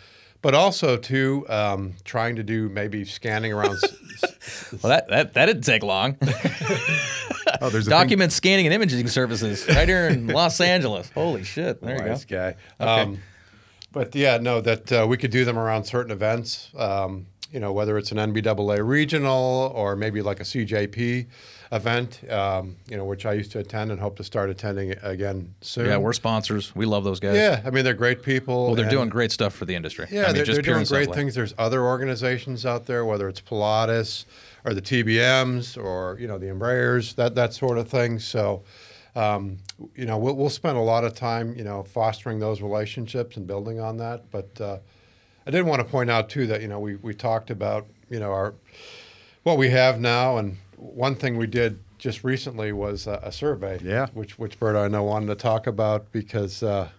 [0.41, 3.77] but also too um, trying to do maybe scanning around.
[3.83, 3.95] s-
[4.83, 6.17] Well, that that, that didn't take long.
[7.61, 11.11] Oh, there's a thing- Document scanning and imaging services right here in Los Angeles.
[11.15, 11.81] Holy shit!
[11.81, 12.07] There you go.
[12.07, 12.57] Nice guy.
[12.79, 13.19] Um,
[13.91, 16.71] but yeah, no, that uh, we could do them around certain events.
[16.77, 21.27] Um, you know, whether it's an NBAA regional or maybe like a CJP
[21.73, 22.21] event.
[22.31, 25.87] Um, you know, which I used to attend and hope to start attending again soon.
[25.87, 26.75] Yeah, we're sponsors.
[26.75, 27.37] We love those guys.
[27.37, 28.67] Yeah, I mean they're great people.
[28.67, 30.07] Well, they're doing great stuff for the industry.
[30.11, 31.35] Yeah, I mean, they're, just they're doing great things.
[31.35, 34.25] There's other organizations out there, whether it's Pilatus
[34.65, 38.19] or the TBMs or you know the Embraers, that that sort of thing.
[38.19, 38.63] So,
[39.15, 39.59] um,
[39.95, 43.47] you know, we'll, we'll spend a lot of time, you know, fostering those relationships and
[43.47, 44.31] building on that.
[44.31, 44.79] But uh,
[45.49, 48.21] I did want to point out too that you know we we talked about you
[48.21, 48.55] know our
[49.45, 53.81] what we have now, and one thing we did just recently was a, a survey.
[53.83, 54.09] Yeah.
[54.13, 56.63] Which which Bert I know wanted to talk about because.
[56.63, 56.91] Uh,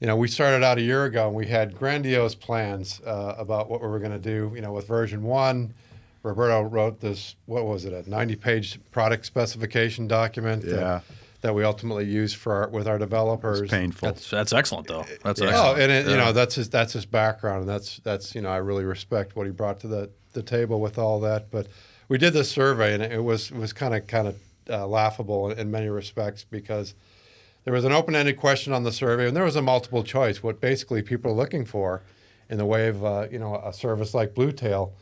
[0.00, 3.68] you know, we started out a year ago and we had grandiose plans uh, about
[3.68, 4.52] what we were going to do.
[4.54, 5.74] You know, with version one,
[6.22, 10.72] Roberto wrote this, what was it, a 90 page product specification document Yeah.
[10.76, 11.04] that,
[11.40, 13.60] that we ultimately use for our, with our developers.
[13.60, 14.08] It's painful.
[14.08, 15.04] That's that's excellent though.
[15.22, 15.80] That's Oh, excellent.
[15.82, 18.56] and it, you know that's his that's his background, and that's that's you know I
[18.56, 21.50] really respect what he brought to the the table with all that.
[21.50, 21.68] But
[22.08, 24.36] we did this survey, and it was it was kind of kind of
[24.68, 26.94] uh, laughable in, in many respects because
[27.64, 30.42] there was an open ended question on the survey, and there was a multiple choice.
[30.42, 32.02] What basically people are looking for
[32.50, 34.92] in the way of uh, you know a service like Bluetail.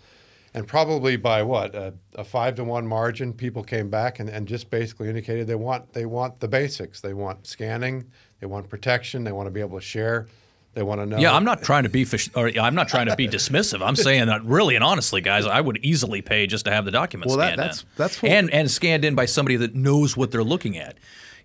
[0.57, 4.49] And probably by what a, a five to one margin, people came back and, and
[4.49, 7.03] just basically indicated they want they want the basics.
[7.03, 8.07] They want scanning,
[8.41, 10.29] they want protection, they want to be able to share,
[10.73, 11.19] they want to know.
[11.19, 13.87] Yeah, I'm not trying to be fish, or I'm not trying to be dismissive.
[13.87, 16.91] I'm saying that really and honestly, guys, I would easily pay just to have the
[16.91, 17.89] documents Well, that- scanned that's- in.
[17.99, 20.97] that's what- and and scanned in by somebody that knows what they're looking at.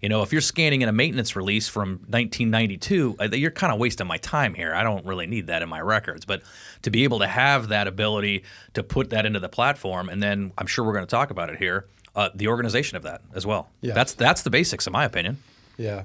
[0.02, 3.80] You know, if you're scanning in a maintenance release from 1992, uh, you're kind of
[3.80, 4.74] wasting my time here.
[4.74, 6.42] I don't really need that in my records, but
[6.82, 10.54] to be able to have that ability to put that into the platform, and then
[10.58, 11.86] I'm sure we're going to talk about it here,
[12.16, 13.70] uh, the organization of that as well.
[13.82, 13.94] Yeah.
[13.94, 15.38] That's that's the basics, in my opinion.
[15.78, 16.04] Yeah,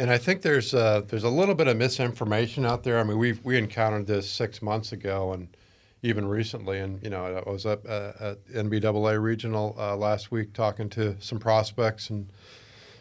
[0.00, 2.98] and I think there's uh, there's a little bit of misinformation out there.
[2.98, 5.48] I mean, we we encountered this six months ago, and
[6.02, 6.78] even recently.
[6.78, 11.16] And you know, I was up uh, at NBAA regional uh, last week talking to
[11.20, 12.28] some prospects and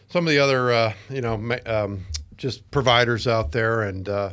[0.09, 4.31] some of the other uh, you know um, just providers out there, and uh,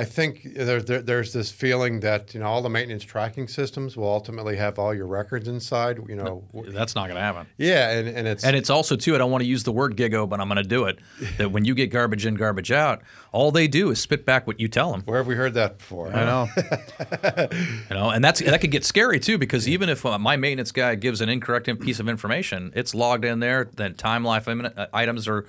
[0.00, 3.96] I think there, there, there's this feeling that you know all the maintenance tracking systems
[3.96, 5.98] will ultimately have all your records inside.
[6.08, 7.48] You know, w- That's not going to happen.
[7.56, 9.16] yeah, and, and it's And it's also too.
[9.16, 11.00] I don't want to use the word gigo, but I'm going to do it.
[11.38, 14.58] That when you get garbage in, garbage out, all they do is spit back what
[14.60, 15.02] you tell them.
[15.04, 16.12] where have we heard that before?
[16.12, 16.48] I know.
[17.90, 20.72] You know, and that's that could get scary too because even if uh, my maintenance
[20.72, 23.68] guy gives an incorrect piece of information, it's logged in there.
[23.74, 25.46] Then time life im- uh, items are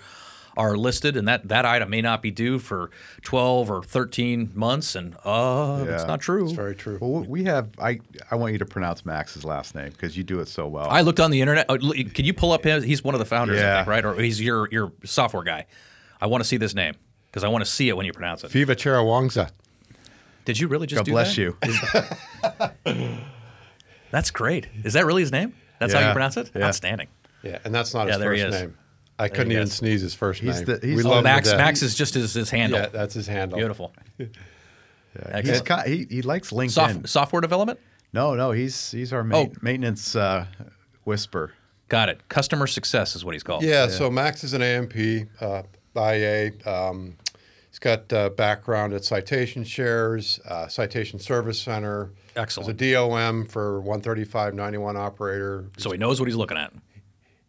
[0.59, 2.91] are listed, and that that item may not be due for
[3.23, 6.43] 12 or 13 months, and uh, that's not true.
[6.43, 6.97] It's very true.
[7.01, 7.69] Well, we have.
[7.79, 10.87] I I want you to pronounce Max's last name because you do it so well.
[10.89, 11.65] I looked on the internet.
[11.69, 12.83] Oh, Can you pull up his?
[12.83, 13.77] He's one of the founders, Yeah.
[13.77, 14.05] think, right?
[14.05, 15.65] Or he's your your software guy.
[16.21, 16.93] I want to see this name
[17.27, 18.51] because I want to see it when you pronounce it.
[18.51, 19.49] Viva Cherawangsa.
[20.45, 21.41] Did you really just God do bless that?
[21.41, 21.57] you.
[24.11, 24.67] That's great.
[24.83, 25.53] Is that really his name?
[25.79, 26.51] That's how you pronounce it?
[26.55, 26.65] Yeah.
[26.67, 27.07] Outstanding.
[27.43, 28.61] Yeah, and that's not Yeah, his there he first is.
[28.61, 28.77] name.
[29.19, 29.73] I couldn't even is.
[29.73, 30.65] sneeze his first He's name.
[30.65, 31.51] the- he's we the- love Max.
[31.51, 32.79] Max is just his, his handle.
[32.79, 33.57] Yeah, that's his handle.
[33.57, 33.93] Beautiful.
[35.15, 35.85] Yeah, he's Excellent.
[35.85, 36.69] ki- he, he likes LinkedIn.
[36.71, 37.79] Soft, software development.
[38.13, 39.51] No, no, he's he's our ma- Oh.
[39.61, 40.45] maintenance uh,
[41.03, 41.53] whisper.
[41.87, 42.29] Got it.
[42.29, 43.63] Customer success is what he's called.
[43.63, 45.63] Yeah, so Max is an A&P, uh,
[45.97, 46.51] IA.
[46.63, 47.17] Um,
[47.71, 52.11] he's got uh, background at Citation Shares, uh, Citation Service Center.
[52.35, 52.79] Excellent.
[52.79, 55.65] He's a DOM for 13591 operator.
[55.77, 56.71] So he knows what he's looking at.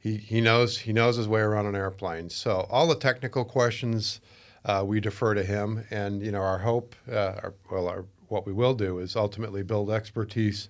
[0.01, 2.31] He, he knows he knows his way around an airplane.
[2.31, 4.21] So all the technical questions
[4.65, 8.47] uh, we defer to him, and you know our hope, uh, our, well, our, what
[8.47, 10.69] we will do is ultimately build expertise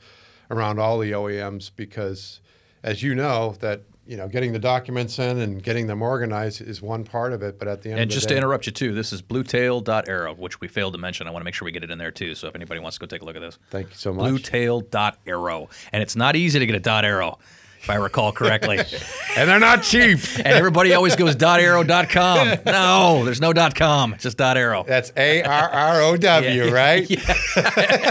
[0.51, 2.41] around all the OEMs because,
[2.83, 6.83] as you know, that you know getting the documents in and getting them organized is
[6.83, 8.95] one part of it, but at the end And just the to interrupt you too,
[8.95, 11.29] this is bluetail.aero, which we failed to mention.
[11.29, 12.35] I want to make sure we get it in there too.
[12.35, 14.29] So if anybody wants to go take a look at this, thank you so much.
[14.29, 15.69] bluetail.aero.
[15.93, 17.39] And it's not easy to get a dot aero,
[17.83, 18.79] if I recall correctly.
[19.37, 20.19] And they're not cheap.
[20.39, 22.59] and everybody always goes dot aero.com.
[22.67, 24.13] No, there's no dot com.
[24.15, 24.83] It's just dot aero.
[24.85, 26.71] That's A R R O W, Yeah.
[26.73, 27.09] right?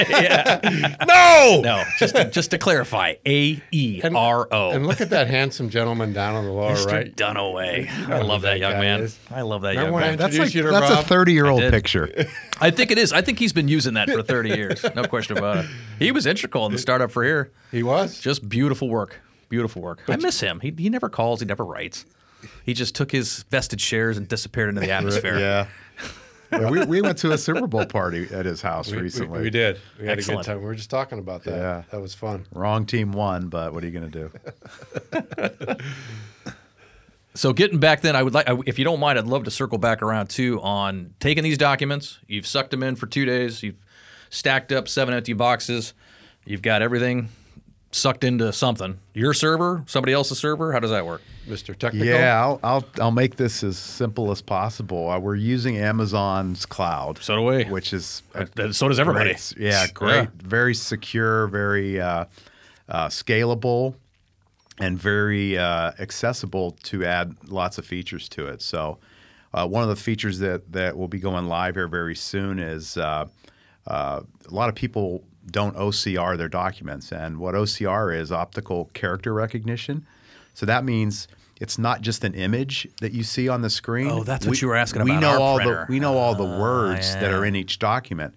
[0.10, 0.96] yeah.
[1.06, 1.62] No.
[1.62, 4.72] No, just to, just to clarify, A E R O.
[4.72, 6.86] And look at that handsome gentleman down on the lower Mr.
[6.88, 7.16] right.
[7.16, 7.90] Dunaway.
[8.10, 9.02] I love that that young man.
[9.02, 9.20] is.
[9.30, 10.18] I love that Remember young when I man.
[10.18, 12.28] That's Introduce like you to that's a thirty year old I picture.
[12.62, 13.12] I think it is.
[13.12, 14.86] I think he's been using that for 30 years.
[14.96, 15.66] No question about it.
[15.98, 17.52] He was integral in the startup for here.
[17.72, 18.20] He was.
[18.20, 19.20] Just beautiful work.
[19.50, 20.02] Beautiful work.
[20.08, 20.60] I miss him.
[20.62, 21.40] He, he never calls.
[21.42, 22.06] He never writes.
[22.64, 25.38] He just took his vested shares and disappeared into the atmosphere.
[25.40, 25.68] yeah.
[26.52, 29.42] Yeah, we, we went to a Super Bowl party at his house We- we- recently.
[29.42, 29.80] We, did.
[30.00, 30.40] We had Excellent.
[30.40, 30.60] a good time.
[30.62, 31.56] We were just talking about that.
[31.56, 31.84] Yeah.
[31.92, 32.48] That was fun.
[32.52, 34.30] Wrong team won, but what are you going to
[35.12, 35.78] do?
[37.36, 39.52] So getting back then, I would like, I- if you don't mind, I'd love to
[39.52, 42.18] circle back around too on taking these documents.
[42.28, 43.62] You've sucked them in for two days.
[43.64, 43.78] You've
[44.30, 45.94] stacked up seven empty boxes.
[46.46, 47.30] You've got everything
[47.92, 49.00] sucked into something.
[49.14, 50.72] Your server, somebody else's server.
[50.72, 51.22] How does that work?
[51.48, 51.76] Mr.
[51.76, 52.08] Technical.
[52.08, 55.10] Yeah, I'll, I'll I'll make this as simple as possible.
[55.10, 57.64] Uh, we're using Amazon's cloud, So do we.
[57.66, 59.32] which is a Uh, So does everybody.
[59.34, 62.26] great- yeah, great, very secure, very uh,
[62.88, 63.96] uh, scalable,
[64.80, 68.62] and very uh, accessible to add lots of features to it.
[68.62, 69.00] So,
[69.54, 72.96] uh, one of the features that that will be going live here very soon is
[72.98, 73.26] uh,
[73.88, 79.34] uh, a lot of people don't OCR their documents, and what OCR is optical character
[79.34, 80.06] recognition.
[80.54, 81.28] So that means
[81.60, 84.10] it's not just an image that you see on the screen.
[84.10, 85.86] Oh, that's what you were asking we about know our all printer.
[85.88, 87.38] the we know all the Ah, words that yeah.
[87.38, 88.34] are in each document.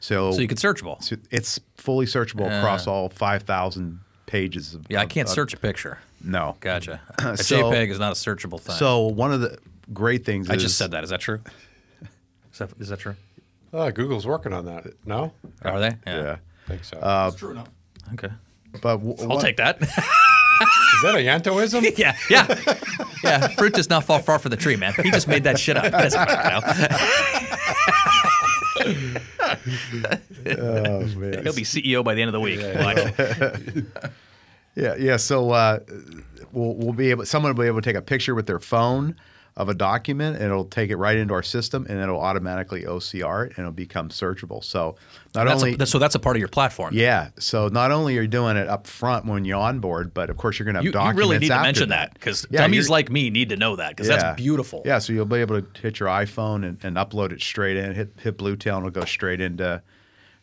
[0.00, 1.02] So, So you can searchable.
[1.02, 4.74] so it's fully searchable across all five thousand pages.
[4.74, 5.98] Of, Yeah, I can't of- search a picture.
[6.22, 6.56] No.
[6.60, 7.00] Gotcha.
[7.18, 8.74] A So- JPEG is not a searchable thing.
[8.76, 9.58] So one of the
[9.92, 11.04] great things I is just said that.
[11.04, 11.40] Is that true?
[12.52, 13.16] Is that, is that true?
[13.74, 14.86] Oh, Google's working on that.
[15.04, 15.32] No?
[15.62, 15.94] Are they?
[16.06, 16.36] Yeah.
[16.36, 16.98] I think so.
[17.28, 17.68] It's true enough.
[18.14, 18.30] Okay.
[18.82, 19.80] But w- I'll one- take that.
[19.82, 19.88] is
[21.02, 21.82] that a Yantoism?
[21.98, 22.46] yeah, yeah,
[23.24, 23.48] yeah.
[23.48, 24.94] Fruit does not fall far from the tree, man.
[25.02, 25.84] He just made that shit up.
[25.84, 26.60] He doesn't fucking know.
[30.58, 31.42] Oh, man.
[31.42, 32.60] He'll be CEO by the end of the week.
[32.76, 32.98] Watch.
[34.76, 35.16] Yeah, yeah.
[35.16, 35.80] So uh,
[36.52, 37.26] we'll we'll be able.
[37.26, 39.16] Someone will be able to take a picture with their phone
[39.56, 43.46] of a document, and it'll take it right into our system, and it'll automatically OCR
[43.46, 44.62] it, and it'll become searchable.
[44.62, 44.96] So
[45.34, 46.92] not That's only a, so that's a part of your platform.
[46.92, 50.28] yeah, so not only are you doing it up front when you're on board, but
[50.28, 52.46] of course you're going to have You, you documents really need to mention that because
[52.50, 54.16] Yeah, dummies like me need to know that because Yeah.
[54.18, 54.82] that's beautiful.
[54.84, 57.94] Yeah, so you'll be able to hit your iPhone and, and upload it straight in.
[57.94, 59.80] Hit hit Blue Tail, and it'll go straight into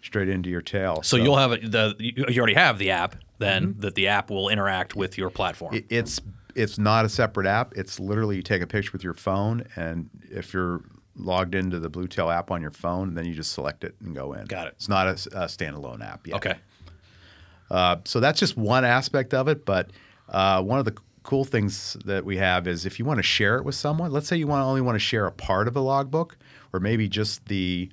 [0.02, 1.02] straight into your tail.
[1.04, 3.82] So you'll have a, the you you already have the app then mm-hmm.
[3.82, 5.76] that the app will interact with your platform.
[5.76, 6.20] It- it's
[6.56, 7.74] it's not a separate app.
[7.76, 10.82] It's literally you take a picture with your phone, and if you're
[11.16, 14.16] logged into the Blue Tail app on your phone, then you just select it and
[14.16, 14.46] go in.
[14.46, 14.74] Got it.
[14.78, 16.38] It's not a standalone app yet.
[16.38, 16.56] okay.
[17.70, 19.66] Uh, so that's just one aspect of it.
[19.66, 19.92] But
[20.30, 23.58] uh, one of the cool things that we have is if you want to share
[23.58, 25.82] it with someone, let's say you want only want to share a part of the
[25.82, 26.38] logbook,
[26.72, 27.90] or maybe just the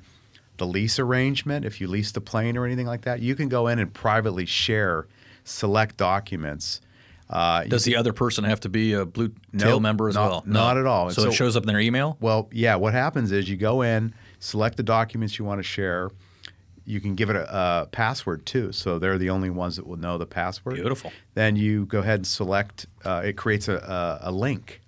[0.57, 1.65] the lease arrangement.
[1.65, 4.47] If you lease the plane or anything like that, you can go in and privately
[4.47, 5.07] share
[5.45, 6.81] select documents.
[7.31, 10.31] Uh, Does the other person have to be a Blue Tail Nope, member as not-
[10.31, 10.43] well?
[10.47, 11.11] not at all.
[11.11, 12.17] So, So- it shows up in their email.
[12.21, 12.75] Well, yeah.
[12.75, 16.11] What happens is you go in, select the documents you want to share.
[16.85, 19.99] You can give it a, a password too, so they're the only ones that will
[19.99, 20.75] know the password.
[20.75, 21.13] Beautiful.
[21.35, 22.87] Then you go ahead and select.
[23.05, 23.77] Uh, it creates a,
[24.23, 24.81] a, a link,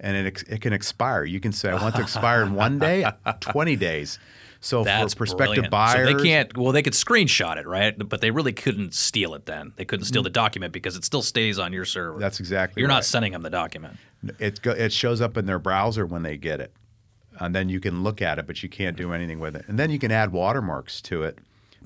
[0.00, 1.22] and it it can expire.
[1.24, 3.08] You can say I want to expire in one day,
[3.40, 4.18] twenty days.
[4.60, 5.70] So That's for prospective brilliant.
[5.70, 6.56] buyers, So they can't.
[6.56, 7.94] Well, they could screenshot it, right?
[7.96, 9.46] But they really couldn't steal it.
[9.46, 10.08] Then they couldn't Mm.
[10.08, 12.18] steal the document because it still stays on your server.
[12.18, 12.96] That's exactly You're right.
[12.96, 13.96] not sending them the document.
[14.40, 16.72] It go, it shows up in their browser when they get it,
[17.38, 19.64] and then you can look at it, but you can't do anything with it.
[19.68, 21.38] And then you can add watermarks to it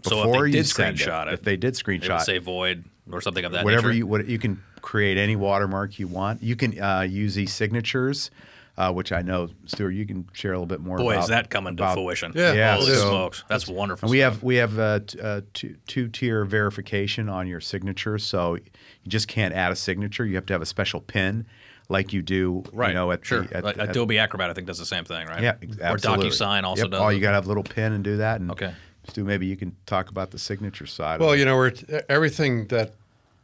[0.04, 2.20] So if before they you did send screenshot it, If they did It would screenshot,
[2.22, 3.98] say void or something of that whatever nature.
[3.98, 6.42] you what you can create any watermark you want.
[6.42, 8.30] You can uh, use e-signatures,
[8.76, 9.90] uh, which I know Stuart.
[9.90, 10.96] You can share a little bit more.
[10.96, 12.32] Boy, about, is that coming to fruition?
[12.34, 14.08] Yeah, Yeah, Holy so- smokes, that's wonderful.
[14.08, 18.54] We have we have uh, t- uh, two two tier verification on your signature, so
[18.54, 18.62] you
[19.08, 20.24] just can't add a signature.
[20.24, 21.46] You have to have a special pin,
[21.88, 22.88] like you do, right.
[22.88, 23.42] you know, at sure.
[23.42, 25.42] the, at, Like at- Adobe Acrobat, I think does the same thing, right?
[25.42, 26.28] Yeah, absolutely.
[26.28, 26.30] Or.
[26.30, 26.90] DocuSign also yep.
[26.92, 27.00] does.
[27.00, 28.40] Oh, you got to have a little pin and do that.
[28.40, 28.72] And Okay.
[29.08, 31.18] Stu, maybe you can talk about the signature side.
[31.20, 31.72] Well, of you know, we're
[32.08, 32.94] everything that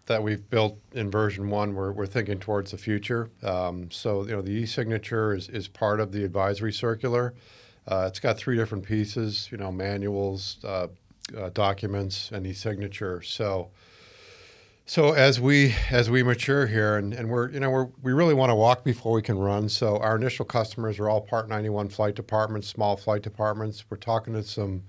[0.08, 3.30] that we've built in version one, we're, we're thinking towards the future.
[3.42, 7.34] Um, so, you know, the e-signature is, is part of the advisory circular.
[7.86, 10.88] Uh, it's got three different pieces, you know, manuals, uh,
[11.36, 13.22] uh, documents, and e-signature.
[13.22, 13.70] So,
[14.84, 18.32] so as we as we mature here, and, and we're you know we're, we really
[18.32, 19.68] want to walk before we can run.
[19.68, 23.84] So our initial customers are all Part 91 flight departments, small flight departments.
[23.90, 24.84] We're talking to some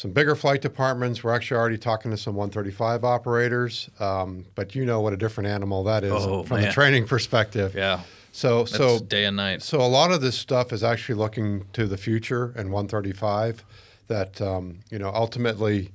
[0.00, 1.22] some bigger flight departments.
[1.22, 5.50] We're actually already talking to some 135 operators, um, but you know what a different
[5.50, 6.68] animal that is Oh, from man.
[6.68, 7.74] the training perspective.
[7.74, 8.00] Yeah.
[8.32, 9.60] So That's so day and night.
[9.62, 13.62] so a lot of this stuff is actually looking to the future and 135.
[14.08, 15.90] That um, you know ultimately,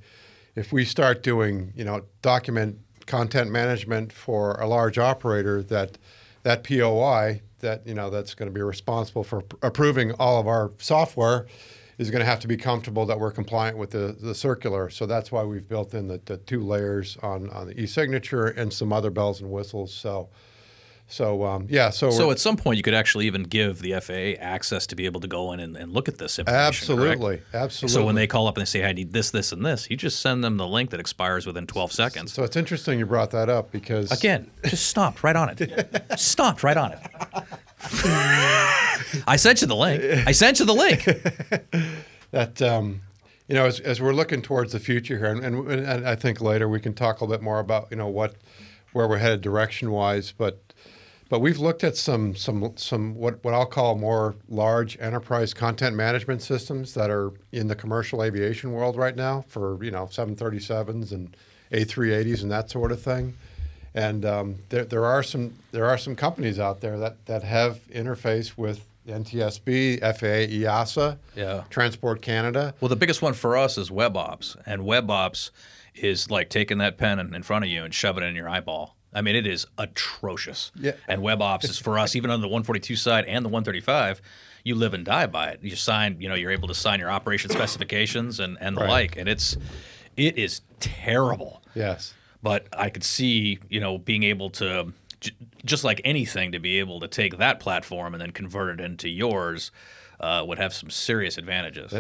[0.55, 2.77] if we start doing you know document
[3.07, 5.97] content management for a large operator, that
[6.43, 10.73] that POI that you know that's going to be responsible for approving all of our
[10.77, 11.47] software
[11.97, 14.89] is going to have to be comfortable that we're compliant with the, the circular.
[14.89, 18.71] So that's why we've built in the, the two layers on, on the e-signature and
[18.71, 19.93] some other bells and whistles.
[19.93, 20.29] So
[21.07, 24.41] so um, yeah, so So at some point, you could actually even give the FAA
[24.43, 26.97] access to be able to go in and, and look at this information.
[26.97, 27.11] correct?
[27.11, 27.93] Absolutely, absolutely.
[27.93, 29.97] So when they call up and they say, "I need this, this, and this," you
[29.97, 32.33] just send them the link that expires within 12 seconds.
[32.33, 36.03] So it's interesting you brought that up because Again, just stopped right on it.
[36.19, 36.99] stopped right on it.
[39.27, 40.03] I sent you the link.
[40.27, 41.05] I sent you the link.
[42.31, 43.01] that um,
[43.47, 46.41] you know as, as we're looking towards the future here, and, and, and I think
[46.41, 48.36] later we can talk a little bit more about you know what
[48.93, 50.65] where we're headed direction wise, but
[51.29, 55.95] but we've looked at some some some what what I'll call more large enterprise content
[55.95, 61.11] management systems that are in the commercial aviation world right now for you know 737s
[61.11, 61.36] and
[61.71, 63.36] A380s and that sort of thing.
[63.95, 67.79] And um, there, there are some there are some companies out there that, that have
[67.87, 71.63] interface with NTSB, FAA, EASA, Yeah.
[71.69, 72.73] Transport Canada.
[72.81, 75.51] Well, the biggest one for us is WebOps, and WebOps
[75.95, 78.95] is like taking that pen in front of you and shoving it in your eyeball.
[79.13, 80.71] I mean, it is atrocious.
[80.75, 80.91] Yeah.
[81.07, 84.21] And WebOps is for us, even on the 142 side and the 135,
[84.65, 85.59] you live and die by it.
[85.61, 88.89] You sign, you know, you're able to sign your operation specifications and, and the Right.
[88.89, 89.55] like, and it's
[90.17, 91.61] it is terrible.
[91.75, 92.13] Yes.
[92.45, 94.93] But I could see, you know, being able to
[95.65, 99.09] just like anything to be able to take that platform and then convert it into
[99.09, 99.71] yours
[100.19, 101.91] uh, would have some serious advantages.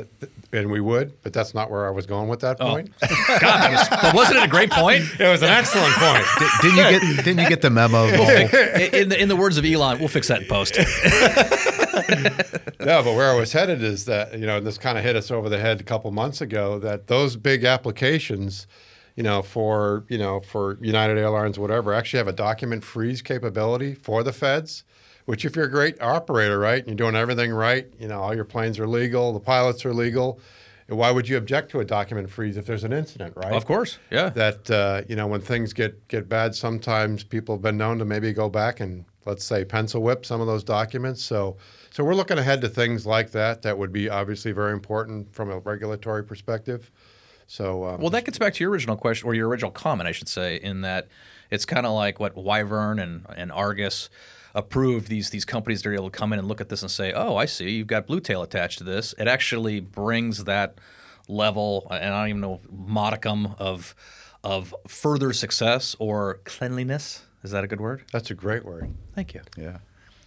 [0.53, 2.67] And we would, but that's not where I was going with that Oh.
[2.69, 2.91] point.
[3.01, 3.09] God,
[3.41, 5.03] that was, but wasn't it a great point?
[5.19, 6.23] it was an excellent point.
[6.61, 6.83] didn't you
[7.15, 8.03] get didn't you get the memo?
[8.93, 10.77] In, the, in the words of Elon, we'll fix that in post.
[12.85, 15.15] no, but where I was headed is that you know and this kind of hit
[15.15, 18.67] us over the head a couple months ago that those big applications,
[19.15, 23.93] you know, for you know for United Airlines, whatever, actually have a document freeze capability
[23.93, 24.83] for the feds.
[25.25, 28.35] Which, if you're a great operator, right, and you're doing everything right, you know, all
[28.35, 30.39] your planes are legal, the pilots are legal.
[30.87, 33.51] Why would you object to a document freeze if there's an incident, right?
[33.51, 34.29] of course, yeah.
[34.29, 38.05] that uh, you know when things get get bad, sometimes people have been known to
[38.05, 41.23] maybe go back and let's say pencil whip some of those documents.
[41.23, 41.57] So
[41.89, 43.63] so we're looking ahead to things like that.
[43.63, 46.91] That would be obviously very important from a regulatory perspective.
[47.47, 50.11] So um, Well, that gets back to your original question, or your original comment, I
[50.11, 51.07] should say, in that
[51.51, 54.09] it's kind of like what Wyvern and, and Argus
[54.55, 56.89] approved these these companies that are able to come in and look at this and
[56.89, 60.75] say, "Oh, I see, you've got Blue Tail attached to this." It actually brings that
[61.27, 63.93] level, and I don't even know modicum of
[64.43, 67.23] of further success or cleanliness.
[67.43, 68.03] Is that a good word?
[68.11, 68.91] that's a great word.
[69.13, 69.41] Thank you.
[69.57, 69.77] Yeah,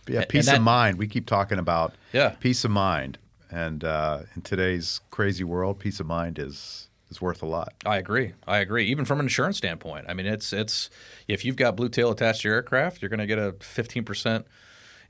[0.06, 0.24] yeah.
[0.28, 0.98] Peace that- of mind.
[0.98, 2.30] We keep talking about Yeah.
[2.38, 3.18] peace of mind,
[3.50, 7.72] and uh, in today's crazy world, peace of mind is is worth a lot.
[7.86, 8.34] I agree.
[8.46, 8.86] I agree.
[8.86, 10.90] Even from an insurance standpoint, I mean, it's it's
[11.26, 14.44] if you've got Blue Tail attached to your aircraft, you're going to get a 15%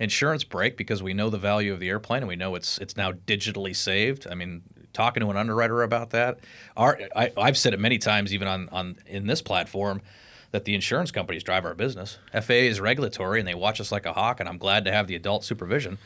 [0.00, 2.96] insurance break because we know the value of the airplane and we know it's it's
[2.96, 4.26] now digitally saved.
[4.30, 6.40] I mean, talking to an underwriter about that,
[6.76, 10.00] our I, I've said it many times, even on on in this platform,
[10.52, 12.18] that the insurance companies drive our business.
[12.32, 15.06] FAA is regulatory and they watch us like a hawk, and I'm glad to have
[15.06, 15.98] the adult supervision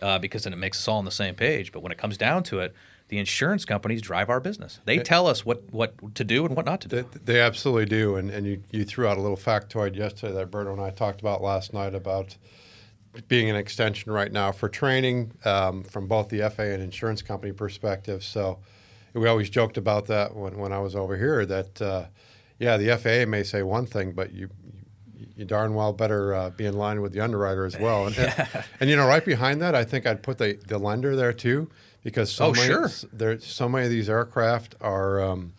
[0.00, 1.72] uh, because then it makes us all on the same page.
[1.72, 2.74] But when it comes down to it,
[3.08, 4.80] the insurance companies drive our business.
[4.86, 7.02] They tell us what, what to do and what not to do.
[7.02, 8.16] They, they absolutely do.
[8.16, 11.20] And, and you, you threw out a little factoid yesterday that Berto and I talked
[11.20, 12.36] about last night about
[13.28, 17.52] being an extension right now for training um, from both the FAA and insurance company
[17.52, 18.24] perspective.
[18.24, 18.58] So
[19.12, 22.06] we always joked about that when, when I was over here that, uh,
[22.58, 24.48] yeah, the FAA may say one thing, but you,
[25.14, 28.06] you, you darn well better uh, be in line with the underwriter as well.
[28.06, 28.46] And, Yeah.
[28.54, 31.32] and, and, you know, right behind that, I think I'd put the, the lender there
[31.32, 31.70] too,
[32.04, 32.88] because so Oh, many, sure.
[33.12, 35.52] there, so many of these aircraft are, um,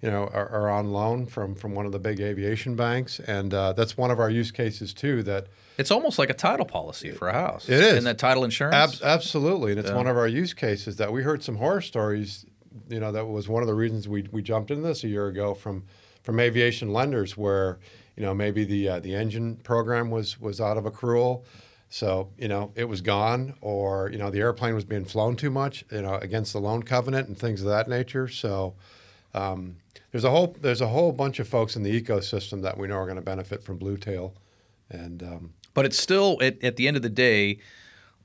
[0.00, 3.52] you know, are, are on loan from, from one of the big aviation banks, and
[3.52, 5.22] uh, that's one of our use cases too.
[5.24, 7.68] That It's almost like a title policy for a house.
[7.68, 7.92] It is.
[7.92, 9.02] Isn't that title insurance?
[9.02, 12.46] ab- absolutely, and it's one of our use cases that we heard some horror stories.
[12.88, 15.26] You know, that was one of the reasons we, we jumped into this a year
[15.26, 15.82] ago from
[16.22, 17.78] from aviation lenders, where
[18.16, 21.42] you know maybe the uh, the engine program was was out of accrual.
[21.90, 25.50] So you know it was gone, or you know the airplane was being flown too
[25.50, 28.28] much, you know, against the loan covenant and things of that nature.
[28.28, 28.74] So
[29.34, 29.76] um,
[30.12, 32.96] there's a whole there's a whole bunch of folks in the ecosystem that we know
[32.96, 34.34] are going to benefit from Blue Tail,
[34.90, 37.58] and um, But it's still at, at the end of the day,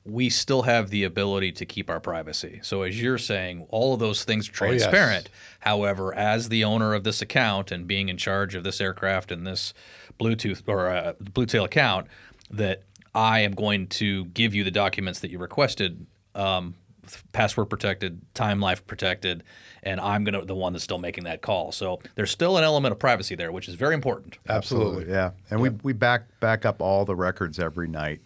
[0.05, 2.59] we still have the ability to keep our privacy.
[2.63, 4.81] So as you're saying, all of those things are Oh, yes.
[4.81, 5.29] transparent.
[5.61, 9.47] However, as the owner of this account and being in charge of this aircraft and
[9.47, 9.73] this
[10.19, 12.07] Bluetooth or uh, Bluetail account,
[12.51, 12.83] that
[13.15, 16.05] I am going to give you the documents that you requested.
[16.35, 16.75] Um,
[17.31, 19.43] password protected, time life protected,
[19.83, 21.71] and I'm gonna the one that's still making that call.
[21.71, 24.37] So there's still an element of privacy there, which is very important.
[24.47, 25.11] absolutely.
[25.11, 28.21] Yeah, and we we back back up all the records every night,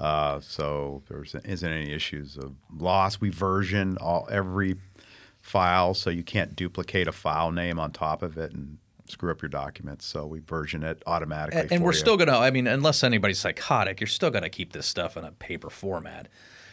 [0.00, 3.20] uh, so there isn't any issues of loss.
[3.20, 4.76] We version all every
[5.40, 8.78] file, so you can't duplicate a file name on top of it and
[9.10, 10.04] screw up your documents.
[10.04, 11.60] So we version it automatically.
[11.60, 11.98] And, and for we're you.
[11.98, 12.38] still gonna.
[12.38, 16.28] I mean, unless anybody's psychotic, you're still gonna keep this stuff in a paper format.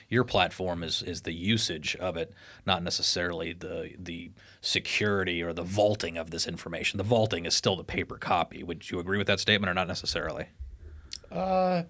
[0.10, 2.34] Your platform is is the usage of it,
[2.66, 4.32] not necessarily the the
[4.62, 6.98] security or the vaulting of this information.
[6.98, 8.64] The vaulting is still the paper copy.
[8.64, 10.48] Would you agree with that statement, or not necessarily?
[11.32, 11.84] Uh,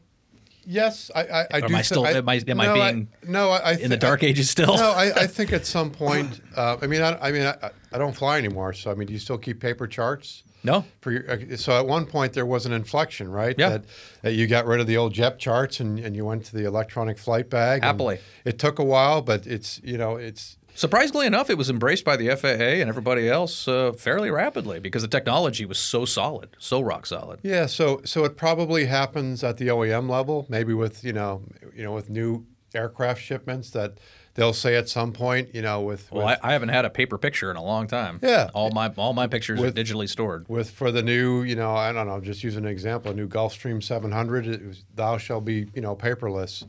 [0.66, 1.66] Yes, I, I, I Or do.
[1.68, 3.50] am I still- am I- am I no, being no?
[3.52, 4.76] I, I In the dark ages still?
[4.78, 6.42] No, I, I think at some point.
[6.56, 9.14] Uh, I mean, I, I mean, I, I don't fly anymore, so I mean, do
[9.14, 10.44] you still keep paper charts?
[10.66, 10.86] No.
[11.02, 13.54] For your, uh, so at one point there was an inflection, right?
[13.58, 13.70] Yeah.
[13.70, 13.84] That,
[14.22, 16.66] that you got rid of the old JEP charts and, and you went to the
[16.66, 17.84] electronic flight bag.
[17.84, 18.20] Happily.
[18.46, 22.16] It took a while, but it's you know it's Surprisingly enough, it was embraced by
[22.16, 22.48] the FAA
[22.82, 27.40] and everybody else uh, fairly rapidly because the technology was so solid, so rock solid.
[27.44, 31.44] Yeah, so so it probably happens at the OEM level, maybe with you know
[31.76, 34.00] you know with new aircraft shipments that
[34.34, 36.90] they'll say at some point, you know, with Well, with, I, I haven't had a
[36.90, 38.20] paper picture in a long time.
[38.24, 38.50] Yeah.
[38.56, 40.50] all my all my pictures With- are digitally stored.
[40.50, 43.28] with for the new, you know, I don't know, just use an example, a new
[43.28, 46.66] Gulfstream 700, it was, thou shall be, you know, paperless,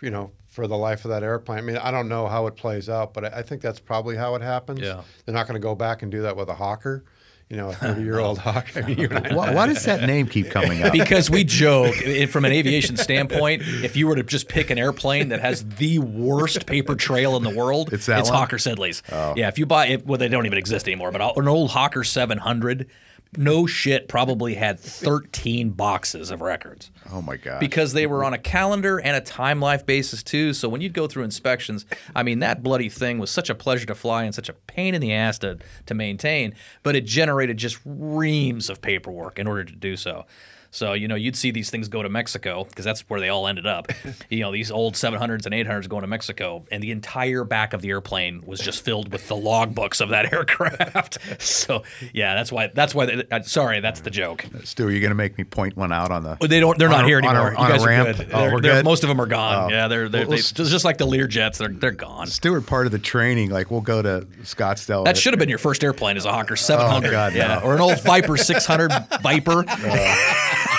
[0.00, 1.58] you know, for the life of that airplane.
[1.58, 4.16] I mean, I don't know how it plays out, but I, I think that's probably
[4.16, 4.80] how it happens.
[4.80, 5.02] Yeah.
[5.24, 7.04] They're not going to go back and do that with a Hawker,
[7.48, 8.80] you know, a 30 year old Hawker.
[8.82, 10.92] I mean, you and I- Why, why does that name keep coming up?
[10.92, 11.94] because we joke
[12.28, 13.62] from an aviation standpoint.
[13.64, 17.44] If you were to just pick an airplane that has the worst paper trail in
[17.44, 18.38] the world, It's that it's one?
[18.40, 19.04] Hawker Siddeley's.
[19.12, 19.34] Oh.
[19.36, 21.12] Yeah, if you buy it, well, they don't even exist anymore.
[21.12, 22.88] But an old Hawker 700,
[23.36, 26.90] no shit, probably had 13 boxes of records.
[27.12, 27.60] oh my god!
[27.60, 30.52] because they were on a calendar and a time life basis too.
[30.54, 33.86] So when you'd go through inspections, I mean that bloody thing was such a pleasure
[33.86, 37.56] to fly and such a pain in the ass to to maintain, but it generated
[37.56, 40.24] just reams of paperwork in order to do so.
[40.70, 43.46] So you know you'd see these things go to Mexico because that's where they all
[43.46, 43.88] ended up.
[44.30, 47.80] you know these old 700s and 800s going to Mexico, and the entire back of
[47.82, 51.18] the airplane was just filled with the logbooks of that aircraft.
[51.42, 53.06] so yeah, that's why that's why.
[53.06, 54.44] They, uh, sorry, that's the joke.
[54.64, 56.36] Stu, are you going to make me point one out on the?
[56.46, 56.78] They don't.
[56.78, 57.54] They're not a- here a- anymore.
[57.56, 58.08] on you a guys ramp?
[58.08, 58.28] are good.
[58.32, 58.84] Oh, we're good?
[58.84, 59.72] Most of them are gone.
[59.72, 59.74] Oh.
[59.74, 61.58] Yeah, they're, they're Well, they, just like the Lear jets.
[61.58, 62.26] They're they're gone.
[62.26, 65.04] Stewart, part of the training, like we'll go to Scottsdale.
[65.04, 67.08] That should have been your first airplane, as a Hawker 700.
[67.08, 67.38] Oh, God, no.
[67.38, 68.90] yeah, or an old Viper 600
[69.22, 69.64] Viper.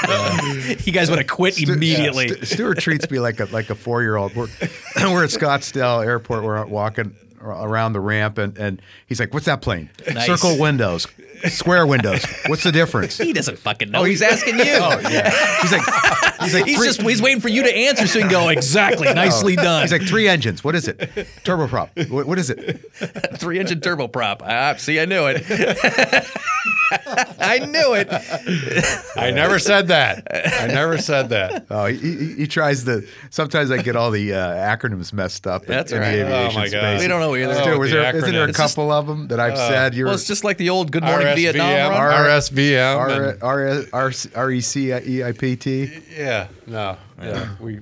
[0.86, 2.30] you guys would have quit Stu- immediately.
[2.30, 4.36] Stu- Stuart treats me like a like a four year old.
[4.36, 4.48] We're
[4.98, 6.44] we're at Scottsdale Airport.
[6.44, 9.90] We're walking around the ramp, and, and he's like, "What's that plane?
[10.14, 10.26] Nice.
[10.26, 11.08] Circle windows,
[11.46, 12.24] square windows.
[12.48, 14.02] What's the difference?" he doesn't fucking know.
[14.02, 14.66] Oh, he's asking you.
[14.80, 15.30] Oh yeah.
[15.62, 15.82] He's like,
[16.42, 18.50] he's like, He's three, just he's waiting for you to answer so he can go
[18.50, 19.82] exactly, nicely done.
[19.84, 20.64] he's like three engines.
[20.64, 20.98] What is it?
[21.44, 22.10] Turboprop.
[22.10, 22.80] What, what is it?
[23.38, 24.42] three engine turboprop.
[24.42, 25.44] Ah, see, I knew it.
[27.40, 28.08] I knew it.
[29.16, 30.28] I never said that.
[30.62, 31.50] I never said that.
[31.72, 33.06] Oh, he, he, he tries to.
[33.30, 34.38] Sometimes I get all the uh,
[34.76, 35.64] acronyms messed up.
[35.64, 36.80] in- That's in the aviation Oh, my God.
[36.80, 37.02] space.
[37.02, 37.54] We don't know know either.
[37.54, 38.50] Oh, Stuart, was the there, isn't there a acronym.
[38.50, 39.96] It's just- couple of them that I've said?
[39.96, 42.00] You're well, it's just like the old Good Morning RSVM, Vietnam run.
[42.02, 42.98] R- RSVM.
[42.98, 45.90] R, and- R, R, R E C E I P T.
[46.16, 47.56] yeah, no, yeah.
[47.60, 47.80] We,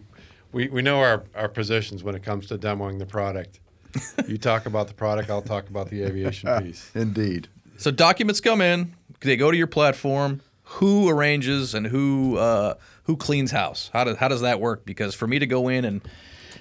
[0.52, 3.60] we we know our, our positions when it comes to demoing the product.
[4.28, 6.92] you talk about the product, I'll talk about the aviation piece.
[6.94, 7.48] Indeed.
[7.78, 10.42] So documents come in, they go to your platform.
[10.72, 12.74] Who arranges and who uh,
[13.04, 13.90] who cleans house?
[13.94, 14.86] How does how does that work?
[14.86, 16.02] Because for me to go in and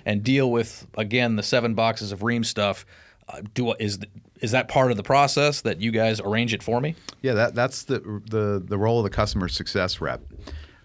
[0.06, 2.86] and deal with again the seven boxes of Ream stuff,
[3.28, 3.98] uh, do is
[4.40, 6.94] is that part of the process that you guys arrange it for me?
[7.22, 10.20] Yeah, that, that's the, the, the role of the customer success rep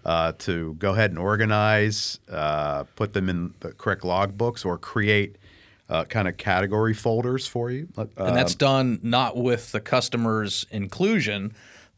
[0.04, 5.36] uh, to go ahead and organize, uh, put them in the correct logbooks, or create
[5.90, 7.88] uh, kind of category folders for you.
[7.96, 11.52] Uh, And that's done not with the customer's inclusion.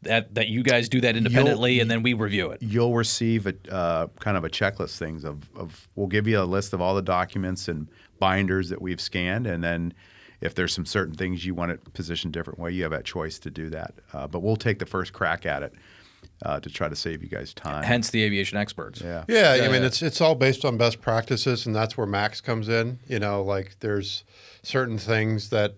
[0.05, 2.61] That, that you guys do that independently and then we review it.
[2.61, 6.43] you'll receive a uh, kind of a checklist things of, of we'll give you a
[6.45, 7.87] list of all the documents and
[8.19, 9.93] binders that we've scanned and then
[10.41, 13.39] if there's some certain things you want it positioned different way you have that choice
[13.39, 15.73] to do that uh, but we'll take the first crack at it
[16.43, 18.99] uh, to try to save you guys time Hence the aviation experts.
[19.01, 19.87] yeah Yeah, Yeah, I mean yeah.
[19.87, 22.99] it's it's all based on best practices, and that's where Max comes in.
[23.07, 24.23] You know, like there's
[24.61, 25.75] certain things that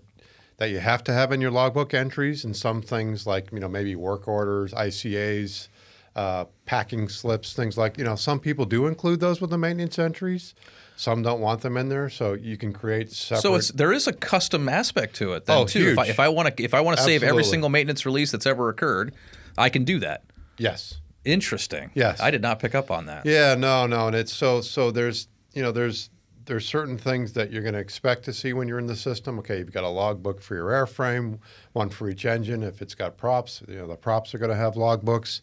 [0.58, 3.68] that you have to have in your logbook entries, and some things like you know
[3.70, 5.68] maybe work orders, ICAs,
[6.16, 10.00] uh, packing slips, things like you know some people do include those with the maintenance
[10.00, 10.54] entries.
[11.00, 13.42] Some don't want them in there, so you can create separate.
[13.42, 15.90] So it's there is a custom aspect to it then Oh, too.
[15.90, 16.10] If I, huge.
[16.14, 18.70] if I want to if I want to save every single maintenance release that's ever
[18.70, 19.14] occurred,
[19.58, 20.24] I can do that.
[20.58, 20.96] yes.
[21.26, 21.92] Interesting.
[21.94, 22.22] Yes.
[22.22, 23.26] I did not pick up on that.
[23.26, 26.10] Yeah, no, no, and it's so so there's you know there's
[26.48, 29.38] there's certain things that you're going to expect to see when you're in the system.
[29.40, 31.40] Okay, you've got a logbook for your airframe,
[31.74, 32.64] one for each engine.
[32.64, 35.42] If it's got props, you know the props are going to have logbooks.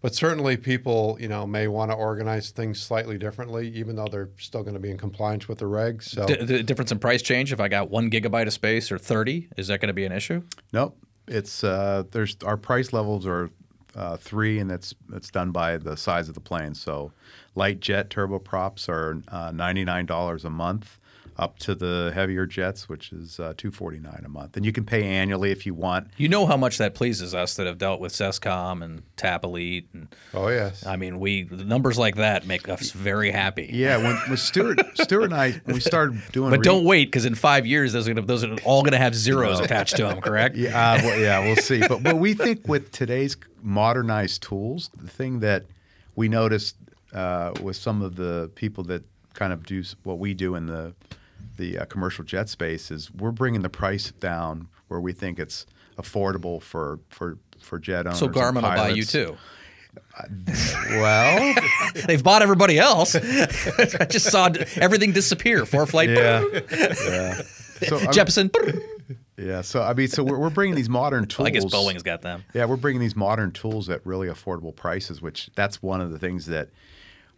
[0.00, 4.30] But certainly, people you know may want to organize things slightly differently, even though they're
[4.38, 6.04] still going to be in compliance with the regs.
[6.04, 8.98] So D- the difference in price change if I got one gigabyte of space or
[8.98, 10.42] thirty is that going to be an issue?
[10.72, 10.96] Nope.
[11.26, 13.50] It's uh, there's our price levels are
[13.96, 16.74] uh, three, and that's that's done by the size of the plane.
[16.74, 17.12] So,
[17.54, 20.98] light jet turboprops are uh, ninety nine dollars a month,
[21.36, 24.56] up to the heavier jets, which is uh, two forty nine a month.
[24.56, 26.08] And you can pay annually if you want.
[26.16, 29.88] You know how much that pleases us that have dealt with CESCOM and TAP Elite,
[29.92, 33.70] and oh yes, I mean, we the numbers like that make us very happy.
[33.72, 37.06] Yeah, when, when Stuart Stuart and I when we started doing, But re- don't wait
[37.06, 39.96] because in five years those are gonna, those are all going to have zeros attached
[39.96, 40.20] to them.
[40.20, 40.56] Correct?
[40.56, 41.80] Yeah, uh, well, yeah, we'll see.
[41.80, 45.64] But but we think with today's modernized tools, the thing that
[46.14, 46.76] we noticed
[47.12, 50.94] uh, with some of the people that kind of do what we do in the
[51.56, 55.66] the uh, commercial jet space is we're bringing the price down where we think it's
[55.98, 58.18] affordable for for for jet owners.
[58.18, 59.12] So and Garmin will buy you pilots.
[59.12, 59.36] too.
[60.90, 61.54] Well,
[62.06, 63.14] They've bought everybody else.
[63.14, 65.62] I just saw everything disappear.
[65.62, 66.14] ForeFlight.
[66.16, 66.42] yeah,
[67.08, 67.42] yeah.
[67.88, 68.80] So I mean- Jeppesen.
[69.36, 69.60] yeah.
[69.62, 71.46] So I mean, so we're, we're bringing these modern tools.
[71.46, 72.44] I guess Boeing's got them.
[72.54, 76.18] Yeah, we're bringing these modern tools at really affordable prices, which that's one of the
[76.18, 76.70] things that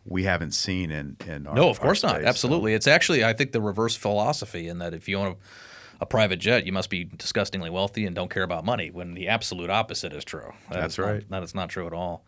[0.07, 2.17] we haven't seen in in our No, of our course not.
[2.17, 2.27] space.
[2.27, 2.75] Absolutely.
[2.75, 5.37] It's actually, I think, the reverse philosophy in that if you own a,
[6.03, 8.91] a private jet, you must be disgustingly wealthy and don't care about money.
[8.91, 10.53] When the absolute opposite is true.
[10.71, 11.31] That That's is not- right.
[11.31, 12.25] that is not true at all.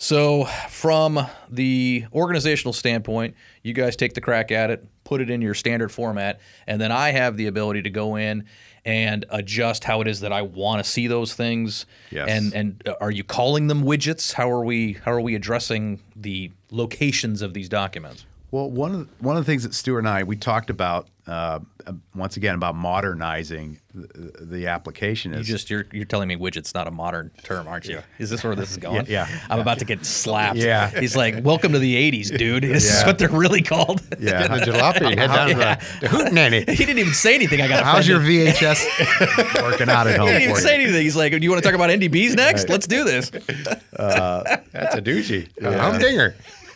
[0.00, 1.18] So, from
[1.50, 3.34] the organizational standpoint,
[3.64, 6.92] you guys take the crack at it, put it in your standard format, and then
[6.92, 8.44] I have the ability to go in
[8.84, 11.84] and adjust how it is that I want to see those things.
[12.12, 12.28] Yes.
[12.28, 14.32] And and uh, are you calling them widgets?
[14.32, 18.24] How are we how are we addressing the locations of these documents?
[18.50, 21.06] Well, one of the, one of the things that Stuart and I we talked about
[21.26, 26.28] uh, uh, once again about modernizing the, the application You is just you're you're telling
[26.28, 28.00] me widget's not a modern term, aren't you?
[28.18, 29.04] Is this where this is going?
[29.04, 29.40] Yeah, yeah.
[29.50, 30.56] I'm about to get slapped.
[30.56, 30.88] Yeah.
[30.98, 32.62] He's like, "Welcome to the '80s, dude.
[32.64, 34.48] This is what they're really called." yeah.
[34.48, 36.70] the jalopy, head down to the, the hootenanny.
[36.70, 37.60] he didn't even say anything.
[37.60, 37.80] I got.
[37.80, 38.20] To How's your.
[38.20, 40.84] VHS working out at home He didn't even for say you?
[40.84, 41.02] anything.
[41.02, 42.70] He's like, "Do you want to talk about NDBs next?
[42.70, 45.48] Let's do this." That's a doozy.
[45.62, 46.34] A humdinger.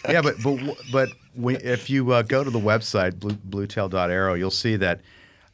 [0.09, 0.59] Yeah, but but
[0.91, 5.01] but when, if you uh, go to the website blue, bluetail.aero, you'll see that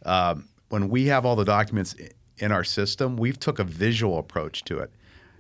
[0.05, 1.95] um, when we have all the documents
[2.39, 4.91] in our system, we've took a visual approach to it,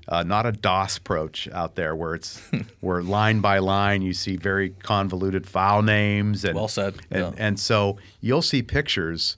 [0.09, 2.41] uh, not a DOS approach out there where it's
[2.81, 7.33] where line by line you see very convoluted file names and Well said, and, yeah.
[7.37, 9.37] and so you'll see pictures.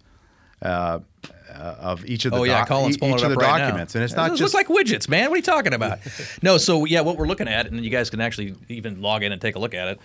[0.62, 1.00] Uh,
[1.60, 3.94] of each of the Oh yeah, doc- Colin's pulling each it of the right documents,
[3.94, 3.98] now.
[4.00, 5.30] and it's not Those just like widgets, man.
[5.30, 5.98] What are you talking about?
[6.42, 9.32] no, so yeah, what we're looking at, and you guys can actually even log in
[9.32, 10.00] and take a look at it.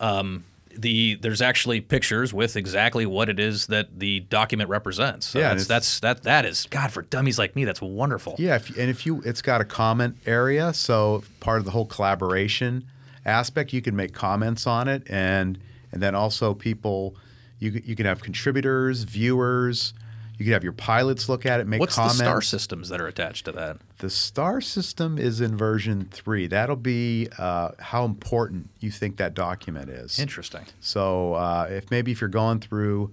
[0.00, 0.44] Um,
[0.76, 5.26] the there's actually pictures with exactly what it is that the document represents.
[5.26, 7.64] So Yeah, that's, that's that that is God for dummies like me.
[7.64, 8.36] That's wonderful.
[8.38, 11.86] Yeah, if, and if you, it's got a comment area, so part of the whole
[11.86, 12.84] collaboration
[13.26, 15.58] aspect, you can make comments on it, and
[15.92, 17.16] and then also people,
[17.58, 19.92] you you can have contributors, viewers,
[20.40, 22.16] You could have your pilots look at it, make What's comments.
[22.18, 23.76] the star systems that are attached to that?
[23.98, 26.46] The star system is in version three.
[26.46, 30.18] That'll be uh, how important you think that document is.
[30.18, 30.62] Interesting.
[30.80, 33.12] So uh, if maybe if you're going through,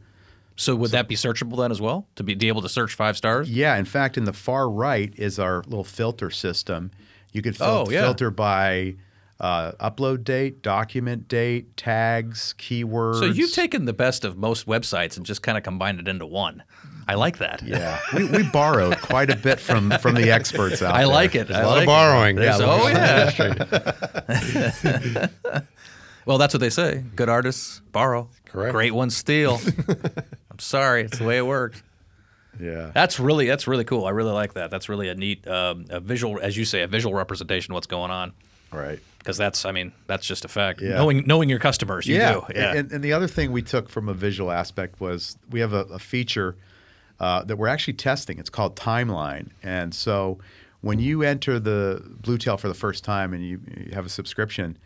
[0.56, 2.08] So would that be searchable then as well?
[2.16, 3.52] To be, be able to search five stars?
[3.52, 3.76] yeah.
[3.76, 6.92] In fact, in the far right is our little filter system.
[7.34, 8.04] You could fil- Oh, yeah.
[8.04, 8.96] filter by
[9.40, 13.20] uh, upload date, document date, tags, keywords.
[13.20, 16.26] So you've taken the best of most websites and just kind of combined it into
[16.26, 16.64] one.
[17.10, 17.62] I like that.
[17.64, 21.08] Yeah, we, we borrowed quite a bit from from the experts out I there.
[21.08, 21.48] like it.
[21.48, 22.36] There's I a lot of borrowing.
[22.36, 22.94] There's- Yeah, oh look
[24.44, 25.28] yeah.
[26.26, 27.04] well, that's what they say.
[27.16, 28.30] Good artists borrow.
[28.46, 28.74] Correct.
[28.74, 29.60] Great ones steal.
[30.52, 31.82] I'm sorry, it's the way it works.
[32.60, 32.92] Yeah.
[32.94, 34.06] That's really that's really cool.
[34.06, 34.72] I really like that.
[34.72, 37.88] That's really a neat um, a visual, as you say, a visual representation of what's
[37.88, 38.34] going on.
[38.72, 39.00] Right.
[39.28, 40.82] Because that's, I mean, that's just a fact.
[40.82, 40.96] Yeah.
[40.96, 42.32] Knowing knowing your customers, you yeah.
[42.32, 42.46] do.
[42.56, 42.76] Yeah.
[42.78, 45.82] And, and the other thing we took from a visual aspect was we have a,
[45.92, 46.56] a feature
[47.20, 48.40] uh, that we're actually testing.
[48.40, 49.50] It's called Timeline.
[49.62, 50.40] And so
[50.80, 54.78] when you enter the Bluetail for the first time and you, you have a subscription,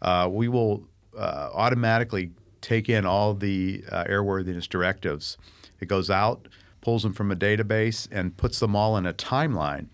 [0.00, 0.84] uh, we will
[1.18, 2.30] uh, automatically
[2.60, 5.38] take in all the uh, airworthiness directives.
[5.80, 6.46] It goes out,
[6.82, 9.86] pulls them from a database, and puts them all in a timeline.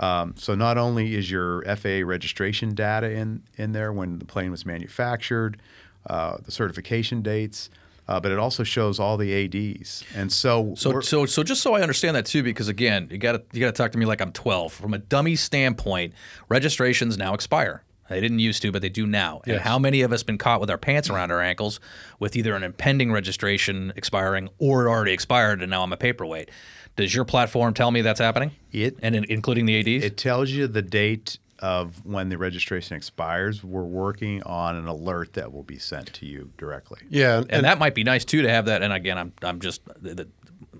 [0.00, 4.50] Um, so not only is your FAA registration data in, in there when the plane
[4.50, 5.60] was manufactured,
[6.06, 7.68] uh, the certification dates,
[8.08, 10.02] uh, but it also shows all the ADs.
[10.16, 13.32] And so, So, so, so just so I understand that too, because again, you got
[13.32, 14.72] to you got to talk to me like I'm 12.
[14.72, 16.14] From a dummy standpoint,
[16.48, 17.84] registrations now expire.
[18.08, 19.40] They didn't used to, but they do now.
[19.46, 21.78] And how many of us been caught with our pants around our ankles
[22.18, 26.50] with either an impending registration expiring or it already expired and now I'm a paperweight?
[26.96, 28.52] Does your platform tell me that's happening?
[28.72, 30.04] It- and in, including the ads.
[30.04, 33.62] it tells you the date of when the registration expires.
[33.62, 37.00] We're working on an alert that will be sent to you directly.
[37.10, 38.82] Yeah, and, and that might be nice too to have that.
[38.82, 40.28] And again, I'm I'm just the, the,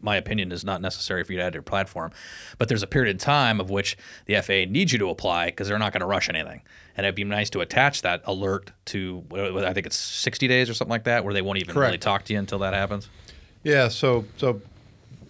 [0.03, 2.11] my opinion is not necessary for you to add to your platform,
[2.57, 5.69] but there's a period of time of which the FAA needs you to apply because
[5.69, 6.63] they're not going to rush anything,
[6.97, 10.75] and it'd be nice to attach that alert to I think it's 60 days or
[10.75, 13.11] something like that, where they won't even really talk to you until that happens.
[13.63, 14.63] Yeah, so so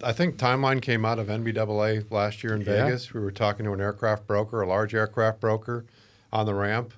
[0.03, 2.84] I think Timeline came out of NBAA last year in Yeah.
[2.86, 3.12] Vegas.
[3.12, 5.84] We were talking to an aircraft broker, a large aircraft broker,
[6.32, 6.92] on the ramp.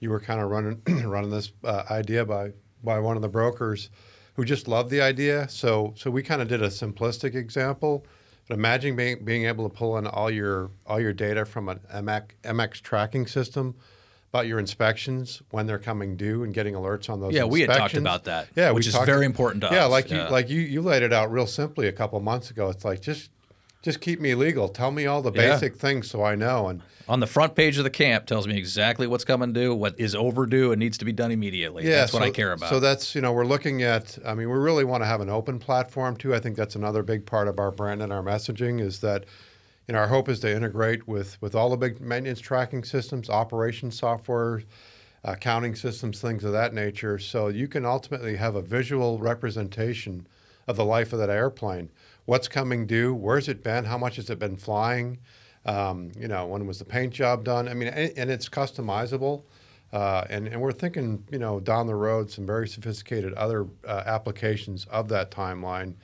[0.00, 3.90] You were kind of running running this uh, idea by by one of the brokers
[4.34, 5.48] who just loved the idea.
[5.48, 8.04] So so we kind of did a simplistic example.
[8.48, 11.80] But imagine being being able to pull in all your all your data from an
[11.94, 13.76] MX, MX tracking system
[14.32, 17.34] about your inspections when they're coming due and getting alerts on those.
[17.34, 19.90] Yeah, we had talked about that, Yeah, which is talked- very important to yeah, us.
[19.90, 20.28] like you Yeah.
[20.28, 22.70] like you you laid it out real simply a couple months ago.
[22.70, 23.30] It's like just
[23.82, 24.68] just keep me legal.
[24.70, 25.52] Tell me all the Yeah.
[25.52, 26.68] basic things so I know.
[26.68, 29.98] And On the front page of the camp tells me exactly what's coming due, what
[29.98, 31.84] is overdue, and needs to be done immediately.
[31.84, 32.70] yeah, that's what I care about.
[32.70, 34.16] So that's you know we're looking at.
[34.24, 36.34] I mean, we really want to have an open platform too.
[36.34, 39.24] I think that's another big part of our brand and our messaging is that.
[39.92, 43.98] Know, our hope is to integrate with with all the big maintenance tracking systems, operations
[43.98, 44.62] software,
[45.22, 47.18] accounting systems, things of that nature.
[47.18, 50.26] So you can ultimately have a visual representation
[50.66, 51.90] of the life of that airplane.
[52.24, 53.12] What's coming due?
[53.12, 53.84] Where's it been?
[53.84, 55.18] How much has it been flying?
[55.66, 57.68] Um, you know, when was the paint job done?
[57.68, 59.42] I mean, and, and it's customizable.
[59.92, 64.04] Uh, and, and we're thinking, you know, down the road, some very sophisticated other uh,
[64.06, 65.94] applications of that timeline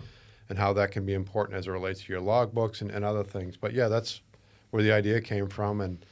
[0.49, 3.25] and how that can be important as it relates to your logbooks and, and other
[3.25, 3.57] things.
[3.57, 4.23] But yeah, that's
[4.71, 5.81] where the idea came from.
[5.81, 6.05] And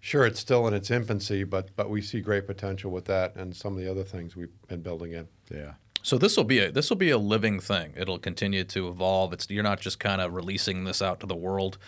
[0.00, 3.54] sure, it's still in its infancy, but but we see great potential with that and
[3.54, 5.28] some of the other things we've been building in.
[5.50, 5.74] Yeah.
[6.02, 7.94] So this will be a this will be a living thing.
[7.96, 9.32] It'll continue to evolve.
[9.32, 11.78] It's you're not just kind of releasing this out to the world,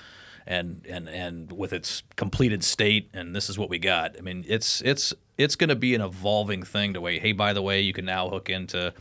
[0.46, 4.16] and and and with its completed state, and this is what we got.
[4.16, 6.94] I mean, it's it's it's going to be an evolving thing.
[6.94, 8.94] To way, hey, by the way, you can now hook into,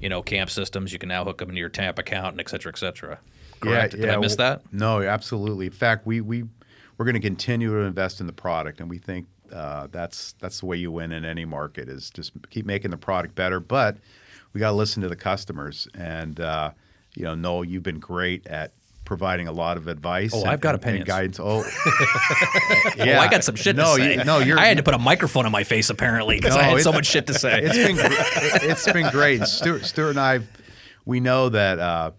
[0.00, 0.92] you know, camp systems.
[0.92, 3.18] You can now hook them into your TAMP account, and et cetera, et cetera.
[3.60, 3.94] Correct?
[3.94, 4.62] Did I miss that?
[4.72, 5.66] No, absolutely.
[5.66, 6.44] In fact, we we
[6.98, 10.60] we're going to continue to invest in the product, and we think uh, that's that's
[10.60, 13.60] the way you win in any market is just keep making the product better.
[13.60, 13.96] But
[14.52, 16.70] we got to listen to the customers, and uh,
[17.14, 18.72] you know, Noel, you've been great at
[19.06, 20.32] providing a lot of advice.
[20.34, 21.02] Oh, and, I've got and- opinions.
[21.02, 21.40] and guidance.
[21.40, 21.64] Oh,
[22.98, 24.16] Oh, I got some shit no, to say.
[24.16, 24.58] You, no, you're.
[24.58, 27.06] I had to put a microphone on my face apparently because I had so much
[27.06, 27.62] shit to say.
[27.62, 29.42] it's been it- it's been great.
[29.44, 30.40] Stuart, Stuart and I,
[31.06, 31.78] we know that.
[31.78, 32.10] Uh,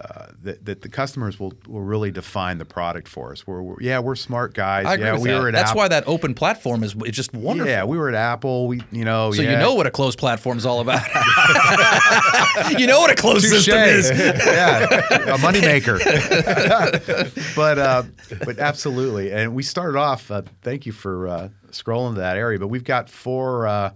[0.00, 3.46] uh, that, that the customers will, will really define the product for us.
[3.46, 4.86] We're, we're yeah, we're smart guys.
[4.86, 5.40] I agree yeah, with we that.
[5.40, 5.78] were at That's Apple.
[5.78, 7.70] why that open platform is it's just wonderful.
[7.70, 8.68] Yeah, we were at Apple.
[8.68, 9.52] We, you know, So yeah.
[9.52, 11.02] you know what a closed platform is all about.
[12.78, 13.64] you know what a closed Touche.
[13.64, 14.10] system is.
[14.46, 15.98] yeah, a moneymaker.
[17.56, 18.02] but uh,
[18.44, 20.30] but absolutely, and we started off.
[20.30, 22.58] Uh, thank you for uh, scrolling to that area.
[22.58, 23.90] But we've got four uh,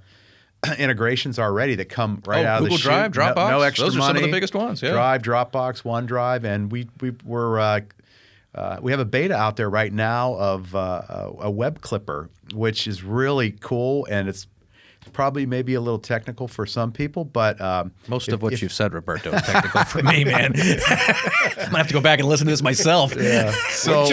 [0.79, 3.15] integrations already that come right Oh, out Google of the Drive.
[3.17, 3.51] No- Dropbox?
[3.51, 4.91] No, extra Those are some of the biggest ones, yeah.
[4.93, 7.59] Drive, Dropbox, OneDrive, and we we were.
[7.61, 7.81] Uh,
[8.55, 12.87] uh, we have a beta out there right now of uh, a web clipper, which
[12.87, 14.47] is really cool, and it's
[15.13, 18.63] probably maybe a little technical for some people, but um, Most if- of what if-
[18.63, 20.53] you've said, Roberto, is technical for me, man.
[20.57, 23.15] I'm gonna have to go back and listen to this myself.
[23.17, 23.53] Yeah.
[23.71, 24.09] So, What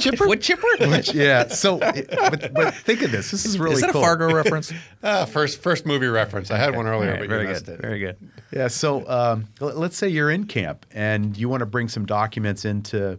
[0.00, 0.26] chipper?
[0.26, 0.66] What chipper?
[1.14, 1.48] yeah.
[1.48, 3.30] So, but, but think of this.
[3.30, 4.00] This is really is that cool.
[4.02, 4.72] a Fargo reference?
[5.02, 6.50] Uh, first first movie reference.
[6.50, 7.78] I had one earlier, right, but very you missed good.
[7.78, 7.82] it.
[7.82, 8.16] Very good.
[8.52, 8.68] Yeah.
[8.68, 13.18] So um, let's say you're in camp and you want to bring some documents into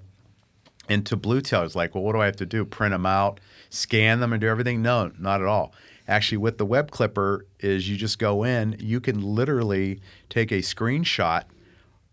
[0.90, 1.64] into Bluetail.
[1.64, 2.64] It's like, well, what do I have to do?
[2.66, 4.82] Print them out, scan them, and do everything?
[4.82, 5.74] No, not at all.
[6.08, 8.76] Actually, with the web clipper, is you just go in.
[8.80, 10.00] You can literally
[10.30, 11.46] take a screenshot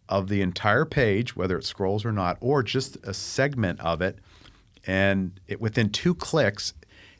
[0.08, 4.18] of the entire page, whether it scrolls or not, or just a segment of it,
[4.86, 6.74] and it, within two clicks,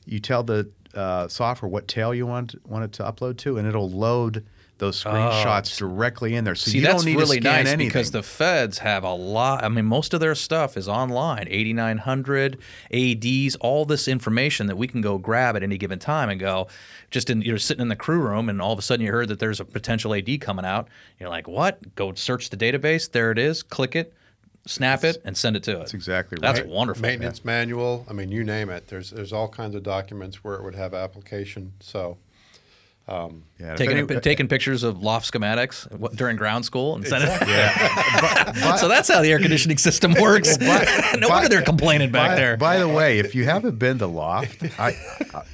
[0.05, 3.67] you tell the uh, software what tail you want want it to upload to, and
[3.67, 4.45] it'll load
[4.79, 6.55] those oh, screenshots directly in there.
[6.55, 7.89] So See, you that's don't need really to scan nice anything.
[7.89, 9.63] because the feds have a lot.
[9.63, 11.47] I mean, most of their stuff is online.
[11.49, 12.59] 8900
[12.93, 16.67] ADs, all this information that we can go grab at any given time and go.
[17.11, 19.29] Just in you're sitting in the crew room and all of a sudden you heard
[19.29, 20.89] that there's a potential AD coming out.
[21.21, 21.95] You're like, what?
[21.95, 23.11] Go search the database.
[23.11, 23.63] There it is.
[23.63, 24.15] Click it,
[24.67, 25.79] snap it, and send it to it.
[25.79, 26.55] That's exactly right.
[26.55, 27.03] That's wonderful.
[27.03, 28.05] Maintenance manual.
[28.11, 28.89] I mean, you name it.
[28.89, 31.75] There's there's all kinds of documents where it would have application.
[31.81, 32.17] So
[33.09, 37.41] yeah, Taking, any- taking pictures of loft schematics what- during ground school and sending it.
[37.49, 38.77] yeah.
[38.77, 40.59] So that's how the air conditioning system works.
[40.61, 42.57] no by- wonder they're complaining back there.
[42.57, 44.97] By the way, if you haven't been to Loft, I,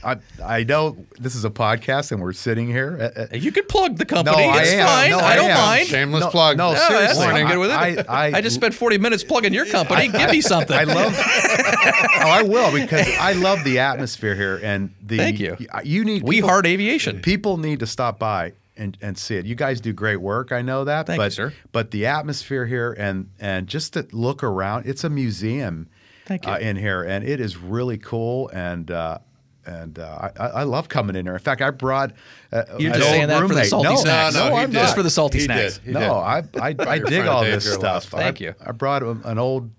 [0.05, 3.13] I, I know this is a podcast and we're sitting here.
[3.17, 4.37] Uh, You could plug the company.
[4.47, 4.87] No, I it's am.
[4.87, 5.11] fine.
[5.11, 5.59] No, I I don't am.
[5.59, 5.87] mind.
[5.89, 6.57] shameless no, plug.
[6.57, 7.35] No, No, seriously, fine.
[7.37, 7.75] I'm good with it.
[8.09, 10.09] I, I, I just spent 40 minutes plugging your company.
[10.09, 10.77] Give me something.
[10.77, 11.15] I love.
[11.19, 15.17] oh, I will because I love the atmosphere here and the.
[15.17, 15.57] Thank you.
[15.85, 16.23] You need.
[16.23, 17.21] we people- Heart Aviation.
[17.21, 19.47] People need to stop by and, and see it.
[19.47, 20.53] You guys do great work.
[20.53, 21.07] I know that.
[21.07, 21.53] Thank you, but, sir.
[21.73, 25.89] But the atmosphere here and and just to look around, it's a museum.
[26.27, 26.53] Thank you.
[26.53, 28.49] Uh, in here, and it is really cool.
[28.53, 29.19] And uh,
[29.65, 31.35] and uh, I, I love coming in here.
[31.35, 32.13] In fact, I brought.
[32.53, 33.67] Uh, You're an just old saying that for the roommate.
[33.69, 34.35] salty no, snacks.
[34.35, 34.81] No, No, he I'm not.
[34.81, 35.79] Just for the salty He snacks.
[35.79, 35.87] did.
[35.87, 36.61] He no, did.
[36.61, 38.11] I I, I dig all this stuff.
[38.11, 38.21] time.
[38.21, 38.55] Thank I, you.
[38.65, 39.71] I brought an old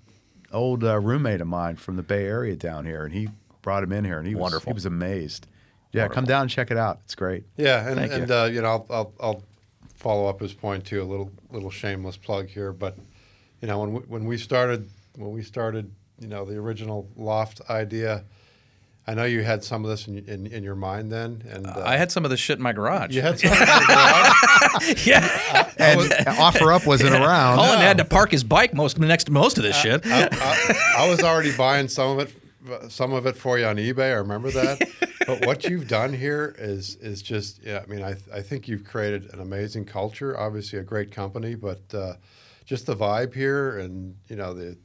[0.51, 3.29] old uh, roommate of mine from the Bay Area down here, and he
[3.61, 4.71] brought him in here, and he was Wonderful.
[4.71, 5.47] he was amazed.
[5.91, 6.99] Yeah, come down and check it out.
[7.05, 7.45] It's great.
[7.57, 8.35] Yeah, and, Thank you.
[8.35, 9.43] Uh, you know, I'll, I'll, I'll
[9.95, 11.01] follow up his point too.
[11.01, 12.97] A little little shameless plug here, but
[13.61, 17.61] you know, when we, when we started when we started, you know, the original loft
[17.69, 18.23] idea,
[19.07, 21.81] I know you had some of this in in, in your mind then, and uh,
[21.83, 23.15] I had some of this shit in my garage.
[23.15, 23.51] you had some.
[23.51, 25.05] in your garage?
[25.07, 25.71] yeah.
[25.77, 27.57] And offer up wasn't around.
[27.57, 30.01] Colin had to park his bike most next to most of this shit.
[30.05, 32.33] I, I was already buying some of it,
[32.89, 34.11] some of it for you on eBay.
[34.11, 34.79] I remember that.
[35.27, 37.81] but what you've done here is is just, yeah.
[37.83, 40.37] I mean, I I think you've created an amazing culture.
[40.39, 42.13] Obviously, a great company, but uh,
[42.65, 44.77] just the vibe here, and you know the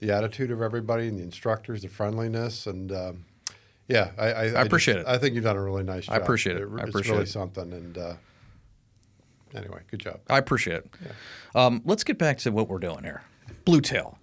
[0.00, 2.92] the attitude of everybody, and the instructors, the friendliness, and.
[2.92, 3.24] Um,
[3.86, 5.10] yeah, I, I, I appreciate just- it.
[5.10, 6.14] I think you've done a really nice job.
[6.14, 6.66] I appreciate it.
[6.66, 7.28] I it's appreciate really it.
[7.28, 7.70] something.
[7.70, 8.14] And uh,
[9.54, 10.20] anyway, good job.
[10.30, 10.90] I appreciate it.
[11.54, 13.22] Um, let's get back to what we're doing here.
[13.64, 14.18] Blue Tail.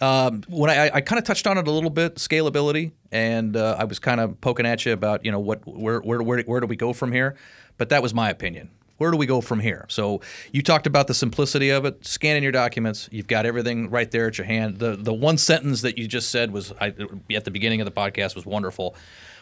[0.00, 3.76] Um, when I, I kind of touched on it a little bit, scalability, and uh,
[3.78, 6.60] I was kind of poking at you about you know what where, where where where
[6.60, 7.36] do we go from here?
[7.78, 8.70] But that was my opinion.
[8.98, 9.86] Where do we go from here?
[9.88, 10.20] So
[10.52, 13.08] you talked about the simplicity of it, scanning your documents.
[13.10, 14.78] You've got everything right there at your hand.
[14.78, 16.94] The the one sentence that you just said was I,
[17.34, 18.94] at the beginning of the podcast was wonderful.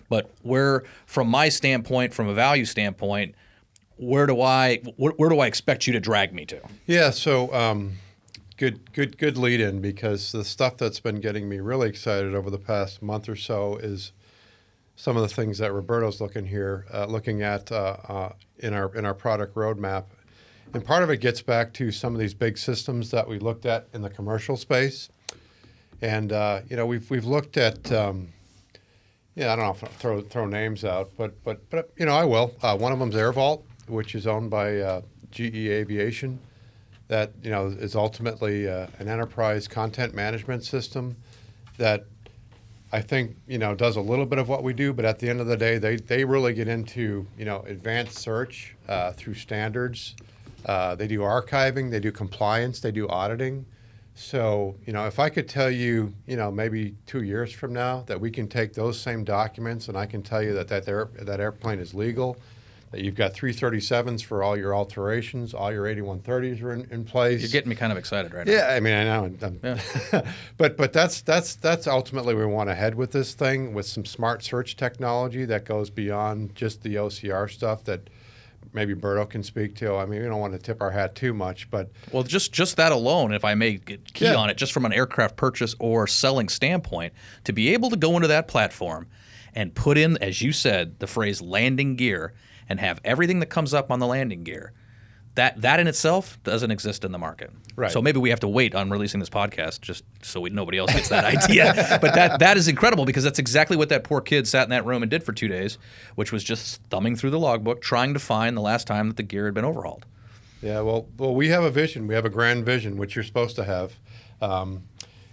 [0.09, 3.35] But where, from my standpoint, from a value standpoint,
[3.97, 6.61] where do I where, where do I expect you to drag me to?
[6.87, 7.95] Yeah, so um,
[8.57, 12.51] good, good, good lead in because the stuff that's been getting me really excited over
[12.51, 14.13] the past month or so is
[14.97, 18.95] some of the things that Roberto's looking here, uh, looking at uh, uh, in our
[18.95, 20.05] in our product roadmap,
[20.75, 23.67] and part of it gets back to some of these big systems that we looked
[23.67, 25.09] at in the commercial space,
[26.01, 27.91] and uh, you know we've we've looked at.
[27.91, 28.29] Um,
[29.35, 32.15] yeah, I don't know if I'll throw throw names out, but but but you know
[32.15, 32.55] I will.
[32.63, 35.01] Uh, one of them's AirVault, which is owned by uh,
[35.31, 36.39] GE Aviation
[37.13, 41.15] that you know is ultimately uh, an enterprise content management system
[41.77, 42.07] that
[42.91, 45.29] I think you know does a little bit of what we do, but at the
[45.29, 49.35] end of the day, they they really get into you know advanced search uh, through
[49.35, 50.17] standards.
[50.65, 53.67] Uh, they do archiving, they do compliance, they do auditing.
[54.15, 58.05] So you know, if I could tell you, you know, maybe two years from now
[58.07, 61.41] that we can take those same documents and I can tell you that that that
[61.41, 62.39] airplane is legal,
[62.93, 67.41] Uh, you've got 337s for all your alterations, all your 8130s are in, in place.
[67.41, 68.53] You're getting me kind of excited right now.
[68.53, 70.25] Yeah, I mean, I know, I'm-
[70.57, 73.87] but but that's that's that's ultimately where we want to head with this thing with
[73.87, 78.11] some smart search technology that goes beyond just the OCR stuff that
[78.73, 79.95] maybe Berto can speak to.
[79.97, 82.77] I mean, we don't want to tip our hat too much, but Well, just just
[82.77, 84.37] that alone, if I may get key Yeah.
[84.37, 87.13] on it, just from an aircraft purchase or selling standpoint,
[87.45, 89.09] to be able to go into that platform
[89.55, 92.33] and put in, as you said, the phrase landing gear
[92.69, 94.73] and have everything that comes up on the landing gear,
[95.35, 97.51] that that in itself doesn't exist in the market.
[97.75, 97.91] Right.
[97.91, 100.93] So maybe we have to wait on releasing this podcast just so we, nobody else
[100.93, 101.99] gets that idea.
[102.01, 104.85] But that that is incredible because that's exactly what that poor kid sat in that
[104.85, 105.79] room and did for two days,
[106.17, 109.23] which was just thumbing through the logbook, trying to find the last time that the
[109.23, 110.05] gear had been overhauled.
[110.61, 112.07] Yeah, well, well, we have a vision.
[112.07, 113.95] We have a grand vision, which you're supposed to have,
[114.41, 114.85] um,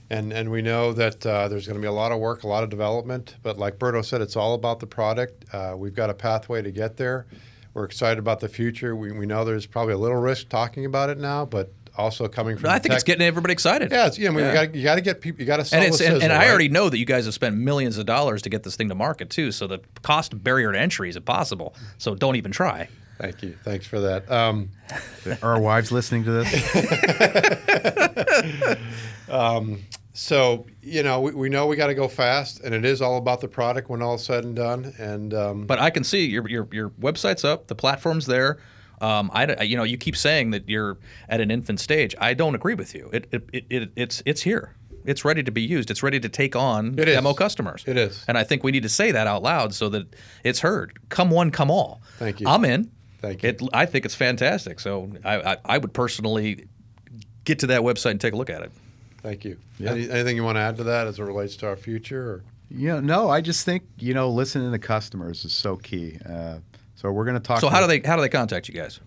[0.09, 2.47] and and we know that uh, there's going to be a lot of work, a
[2.47, 3.35] lot of development.
[3.43, 5.45] But like Berto said, it's all about the product.
[5.53, 7.25] Uh, we've got a pathway to get there.
[7.73, 8.95] We're excited about the future.
[8.95, 12.57] We, we know there's probably a little risk talking about it now, but also coming
[12.57, 12.69] from.
[12.69, 13.91] I the think it's getting everybody excited.
[13.91, 14.29] Yeah, it's, yeah.
[14.29, 14.61] I mean, Yeah.
[14.63, 15.41] you got you to get people.
[15.41, 16.49] You got to sell and it's the and, sizzle, and I right?
[16.49, 18.95] already know that you guys have spent millions of dollars to get this thing to
[18.95, 19.51] market too.
[19.51, 21.75] So the cost barrier to entry is impossible.
[21.99, 22.89] So don't even try.
[23.19, 23.55] Thank you.
[23.65, 24.31] Thanks for that.
[24.31, 24.69] Um,
[25.41, 26.49] Are our wives listening to this?
[30.19, 33.17] so you know, we, we know we got to go fast, and it is all
[33.17, 34.93] about the product when all is said and done.
[34.99, 38.57] And um, But I can see your your your website's up, the platform's there.
[39.01, 40.97] Um, I you know you keep saying that you're
[41.29, 42.15] at an infant stage.
[42.19, 43.09] I don't agree with you.
[43.13, 44.75] It, it, it, it it's it's here.
[45.05, 45.89] It's ready to be used.
[45.89, 47.15] It's ready to take on It is.
[47.15, 47.85] demo customers.
[47.87, 48.25] It is.
[48.27, 50.13] And I think we need to say that out loud so that
[50.43, 50.99] it's heard.
[51.07, 52.01] Come one, come all.
[52.17, 52.47] Thank you.
[52.47, 52.91] I'm in.
[53.21, 53.49] Thank you.
[53.49, 54.81] It, I think it's fantastic.
[54.81, 56.67] So I, I, I would personally
[57.45, 58.71] get to that website and take a look at it.
[59.21, 59.57] Thank you.
[59.79, 62.31] Any, anything you want to add to that as it relates to our future?
[62.31, 62.43] Or?
[62.69, 66.19] Yeah, no, I just think you know listening to customers is so key.
[66.27, 66.59] Uh,
[66.95, 67.59] so we're going to talk.
[67.59, 68.99] So how do they how do they contact you guys?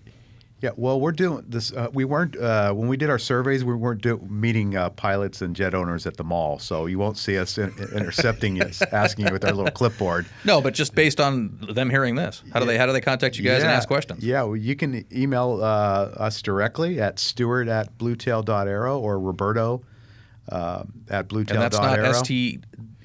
[0.63, 1.73] Yeah, well, we're doing this.
[1.73, 3.65] Uh, we weren't uh, when we did our surveys.
[3.65, 7.19] We weren't do, meeting uh, pilots and jet owners at the mall, so you won't
[7.19, 10.25] see us in, intercepting you, asking you with our little clipboard.
[10.45, 13.39] No, but just based on them hearing this, how do they how do they contact
[13.39, 14.23] you guys and ask questions?
[14.23, 19.83] Yeah, well, you can email uh, us directly at stuart at bluetail.aero or Roberto
[20.49, 21.63] uh, at bluetail.aero.
[21.65, 22.61] And that's not S T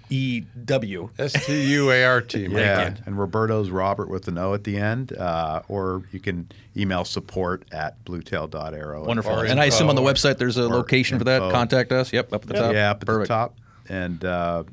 [0.10, 1.10] E W.
[1.20, 2.48] S T U A R T.
[2.52, 7.04] Yeah, and Roberto's Robert with an O at the end, uh, or you can email
[7.04, 9.04] support at bluetail.aero.
[9.06, 9.34] Wonderful.
[9.34, 11.42] Or And I assume on the website there's a Or location for that.
[11.42, 11.52] info.
[11.52, 12.14] Contact us.
[12.14, 12.74] Yep, up at the top.
[12.74, 13.28] Yeah, up at Perfect.
[13.28, 13.56] the top.
[13.90, 14.64] And uh,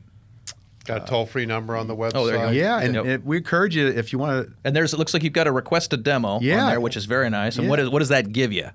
[0.85, 2.13] Got a toll free number on the website.
[2.15, 2.51] Oh, there you go.
[2.51, 3.05] yeah, and, Yep.
[3.07, 5.47] and we encourage you if you want to And there's it looks like you've got
[5.47, 6.63] a request a demo Yeah.
[6.65, 7.57] on there, which is very nice.
[7.57, 7.87] And what Yeah.
[7.87, 8.69] is what does that give you?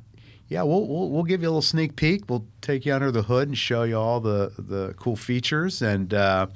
[0.50, 2.28] Yeah, we'll, we'll we'll give you a little sneak peek.
[2.28, 6.12] We'll take you under the hood and show you all the the cool features and
[6.12, 6.48] uh,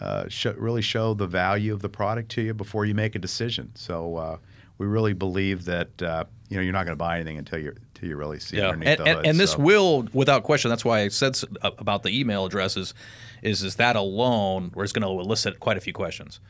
[0.00, 3.18] uh, show, really show the value of the product to you before you make a
[3.18, 3.72] decision.
[3.74, 4.36] So uh,
[4.78, 7.74] we really believe that uh, you know you're not going to buy anything until you
[7.94, 9.26] until you really see underneath and, the and, hood.
[9.26, 9.58] and this so.
[9.58, 12.94] will, without question, that's why I said about the email addresses,
[13.42, 16.40] is is that alone where it's going to elicit quite a few questions,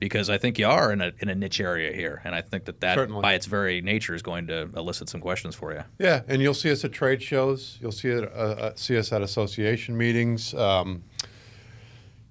[0.00, 2.64] because I think you are in a in a niche area here, and I think
[2.64, 3.20] that that Certainly.
[3.22, 5.84] by its very nature is going to elicit some questions for you.
[5.98, 7.78] Yeah, and you'll see us at trade shows.
[7.80, 10.54] You'll see it, uh, uh, see us at association meetings.
[10.54, 11.04] Um,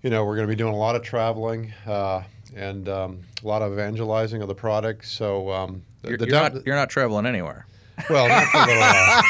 [0.01, 2.23] you know, we're going to be doing a lot of traveling uh,
[2.55, 5.05] and um, a lot of evangelizing of the product.
[5.05, 7.65] So, um, the- You're, the you're not you're not traveling anywhere.
[8.09, 9.23] well, not for a little while.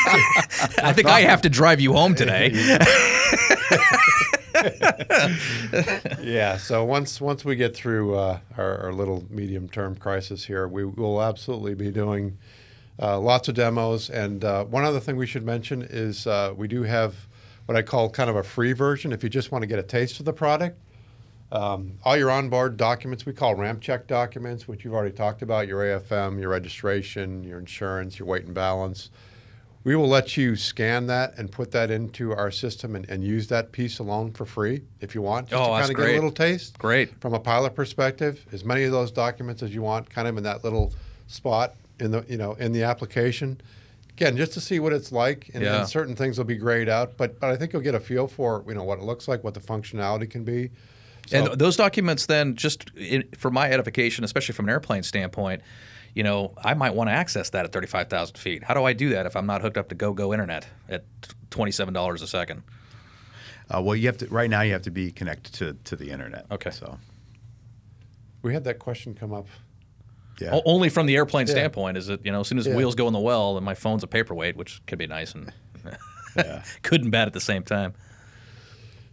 [0.83, 2.51] I think I have to drive you home today.
[6.21, 6.57] yeah.
[6.57, 10.85] So once once we get through uh, our, our little medium term crisis here, we
[10.85, 12.37] will absolutely be doing
[13.01, 14.09] uh, lots of demos.
[14.09, 17.15] And uh, one other thing we should mention is uh, we do have
[17.65, 19.11] what I call kind of a free version.
[19.11, 20.79] If you just want to get a taste of the product,
[21.51, 25.67] um, all your onboard documents we call ramp check documents, which you've already talked about
[25.67, 29.09] your AFM, your registration, your insurance, your weight and balance.
[29.89, 33.47] We will let you scan that and put that into our system and, and use
[33.47, 36.13] that piece alone for free if you want, just Oh, to kind of get a
[36.13, 36.77] little taste.
[36.77, 37.19] Great.
[37.19, 40.43] From a pilot perspective, as many of those documents as you want, kind of in
[40.43, 40.93] that little
[41.25, 43.59] spot in the you know in the application.
[44.11, 45.79] Again, just to see what it's like, and, Yeah.
[45.79, 48.27] and certain things will be grayed out, but but I think you'll get a feel
[48.27, 50.69] for you know what it looks like, what the functionality can be.
[51.25, 55.63] So- And those documents, then, just in, for my edification, especially from an airplane standpoint,
[56.15, 58.63] you know, I might want to access that at 35,000 feet.
[58.63, 61.03] How do I do that if I'm not hooked up to GoGo Internet at
[61.51, 62.63] $27 a second?
[63.73, 64.61] Uh, well, you have to right now.
[64.61, 66.45] You have to be connected to, to the internet.
[66.49, 66.71] Okay.
[66.71, 66.97] So
[68.41, 69.47] we had that question come up.
[70.41, 71.51] yeah, O- only from the airplane Yeah.
[71.53, 72.75] standpoint is that, you know, as soon as Yeah.
[72.75, 75.53] wheels go in the well, then my phone's a paperweight, which could be nice and
[76.35, 76.63] yeah.
[76.81, 77.93] good and bad at the same time.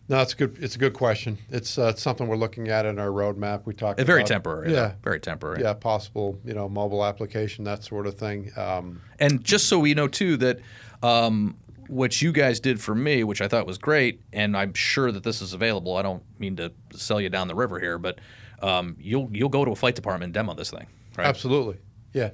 [0.09, 0.57] No, it's a good.
[0.61, 1.39] It's a good question.
[1.51, 3.67] It's, uh, it's something we're looking at in our roadmap.
[3.67, 4.01] We talked.
[4.01, 4.73] Very about, temporary.
[4.73, 4.95] Yeah.
[5.03, 5.63] Very temporary.
[5.63, 6.39] yeah, possible.
[6.45, 8.53] You know, mobile application, that sort of thing.
[8.57, 10.61] Um, And just so we know too that
[11.03, 11.57] um,
[11.89, 15.25] what you guys did for me, which I thought was great, and I'm sure that
[15.25, 15.97] this is available.
[15.97, 18.21] I don't mean to sell you down the river here, but
[18.63, 20.87] um, you'll you'll go to a flight department and demo this thing,
[21.17, 21.27] right?
[21.27, 21.79] Absolutely.
[22.13, 22.31] Yeah.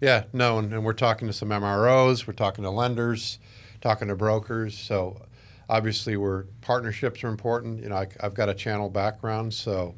[0.00, 3.38] Yeah, no, and, and we're talking to some MROs, we're talking to lenders,
[3.80, 4.76] talking to brokers.
[4.76, 5.22] So
[5.68, 7.82] obviously, we're partnerships are important.
[7.82, 9.94] You know, I, I've got a channel background, so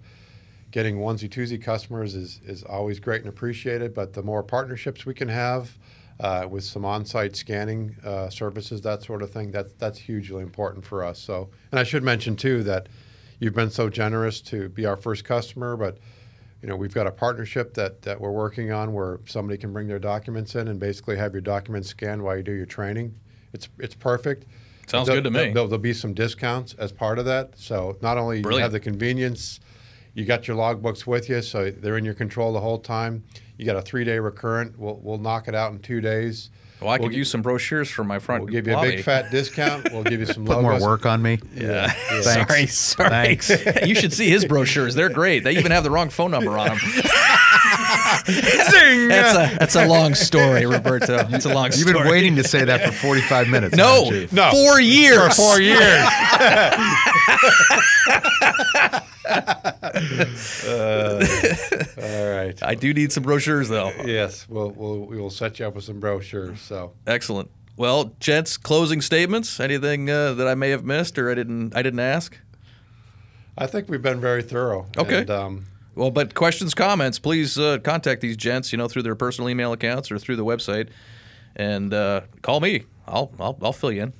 [0.70, 3.94] getting onesie twosie customers is is always great and appreciated.
[3.94, 5.76] But the more partnerships we can have
[6.20, 10.84] uh, with some on-site scanning uh, services, that sort of thing, that's that's hugely important
[10.84, 11.18] for us.
[11.18, 12.88] So, and I should mention too that
[13.38, 15.98] you've been so generous to be our first customer, but
[16.62, 19.86] you know, we've got a partnership that, that we're working on where somebody can bring
[19.86, 23.14] their documents in and basically have your documents scanned while you do your training.
[23.52, 24.46] It's it's perfect.
[24.86, 25.52] Sounds There'll- good to me.
[25.52, 27.58] There'll, there'll be some discounts as part of that.
[27.58, 28.62] So not only you Brilliant.
[28.62, 29.60] have the convenience,
[30.14, 33.24] you got your logbooks with you, so they're in your control the whole time.
[33.58, 34.78] You got a three day recurrent.
[34.78, 36.50] We'll, we'll knock it out in two days.
[36.80, 38.82] Well, I We'll could gi- use some brochures for my front We'll give you a
[38.82, 39.90] big fat discount.
[39.92, 40.80] We'll give you some Put logos.
[40.80, 41.38] more work on me.
[41.54, 41.90] Yeah.
[42.10, 42.20] yeah.
[42.20, 43.08] Sorry, sorry.
[43.36, 43.48] Thanks.
[43.86, 44.94] you should see his brochures.
[44.94, 45.42] They're great.
[45.42, 46.78] They even have the wrong phone number on them.
[48.26, 49.08] Zing!
[49.08, 51.26] That's a that's a long story, Roberto.
[51.30, 51.78] It's a long story.
[51.80, 52.02] You've story.
[52.04, 53.76] been waiting to say that for 45 minutes.
[53.76, 54.10] No.
[54.32, 54.50] No.
[54.50, 55.36] four years.
[55.36, 56.06] Four years.
[61.98, 62.58] All right.
[62.62, 63.92] I do need some brochures, though.
[64.04, 66.60] Yes, we'll, we'll we will set you up with some brochures.
[66.60, 67.50] So Excellent.
[67.76, 69.60] Well, gents, closing statements.
[69.60, 72.38] Anything uh, that I may have missed or I didn't I didn't ask?
[73.58, 74.86] I think we've been very thorough.
[74.96, 75.20] Okay.
[75.20, 75.66] And, um,
[75.96, 78.70] Well, but questions, comments, please uh, contact these gents.
[78.70, 80.90] You know, through their personal email accounts or through the website,
[81.56, 82.84] and uh, call me.
[83.08, 84.12] I'll, I'll I'll fill you in.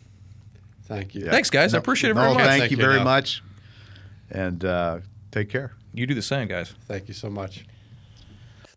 [0.84, 1.26] thank you.
[1.26, 1.74] Thanks, guys.
[1.74, 2.44] I appreciate it very No, much.
[2.44, 3.04] thank, Thank you you, very Neil.
[3.04, 3.42] much.
[4.30, 4.98] And uh,
[5.30, 5.72] take care.
[5.92, 6.72] You do the same, guys.
[6.88, 7.64] Thank you so much.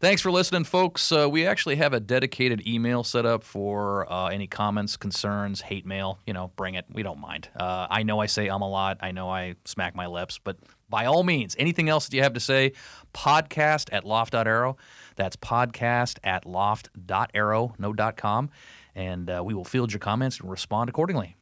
[0.02, 1.12] Thanks for listening, folks.
[1.12, 5.86] Uh, we actually have a dedicated email set up for uh, any comments, concerns, hate
[5.86, 6.20] mail.
[6.26, 6.86] You know, bring it.
[6.92, 7.50] We don't mind.
[7.56, 8.98] Uh, I know I say um a lot.
[9.02, 10.58] I know I smack my lips, but
[10.90, 12.74] by all means, anything else that you have to say,
[13.14, 14.78] podcast at loft.aero.
[15.16, 18.50] That's podcast at loft.aero, no dot com.
[18.96, 21.36] And uh, we will field your comments and respond accordingly.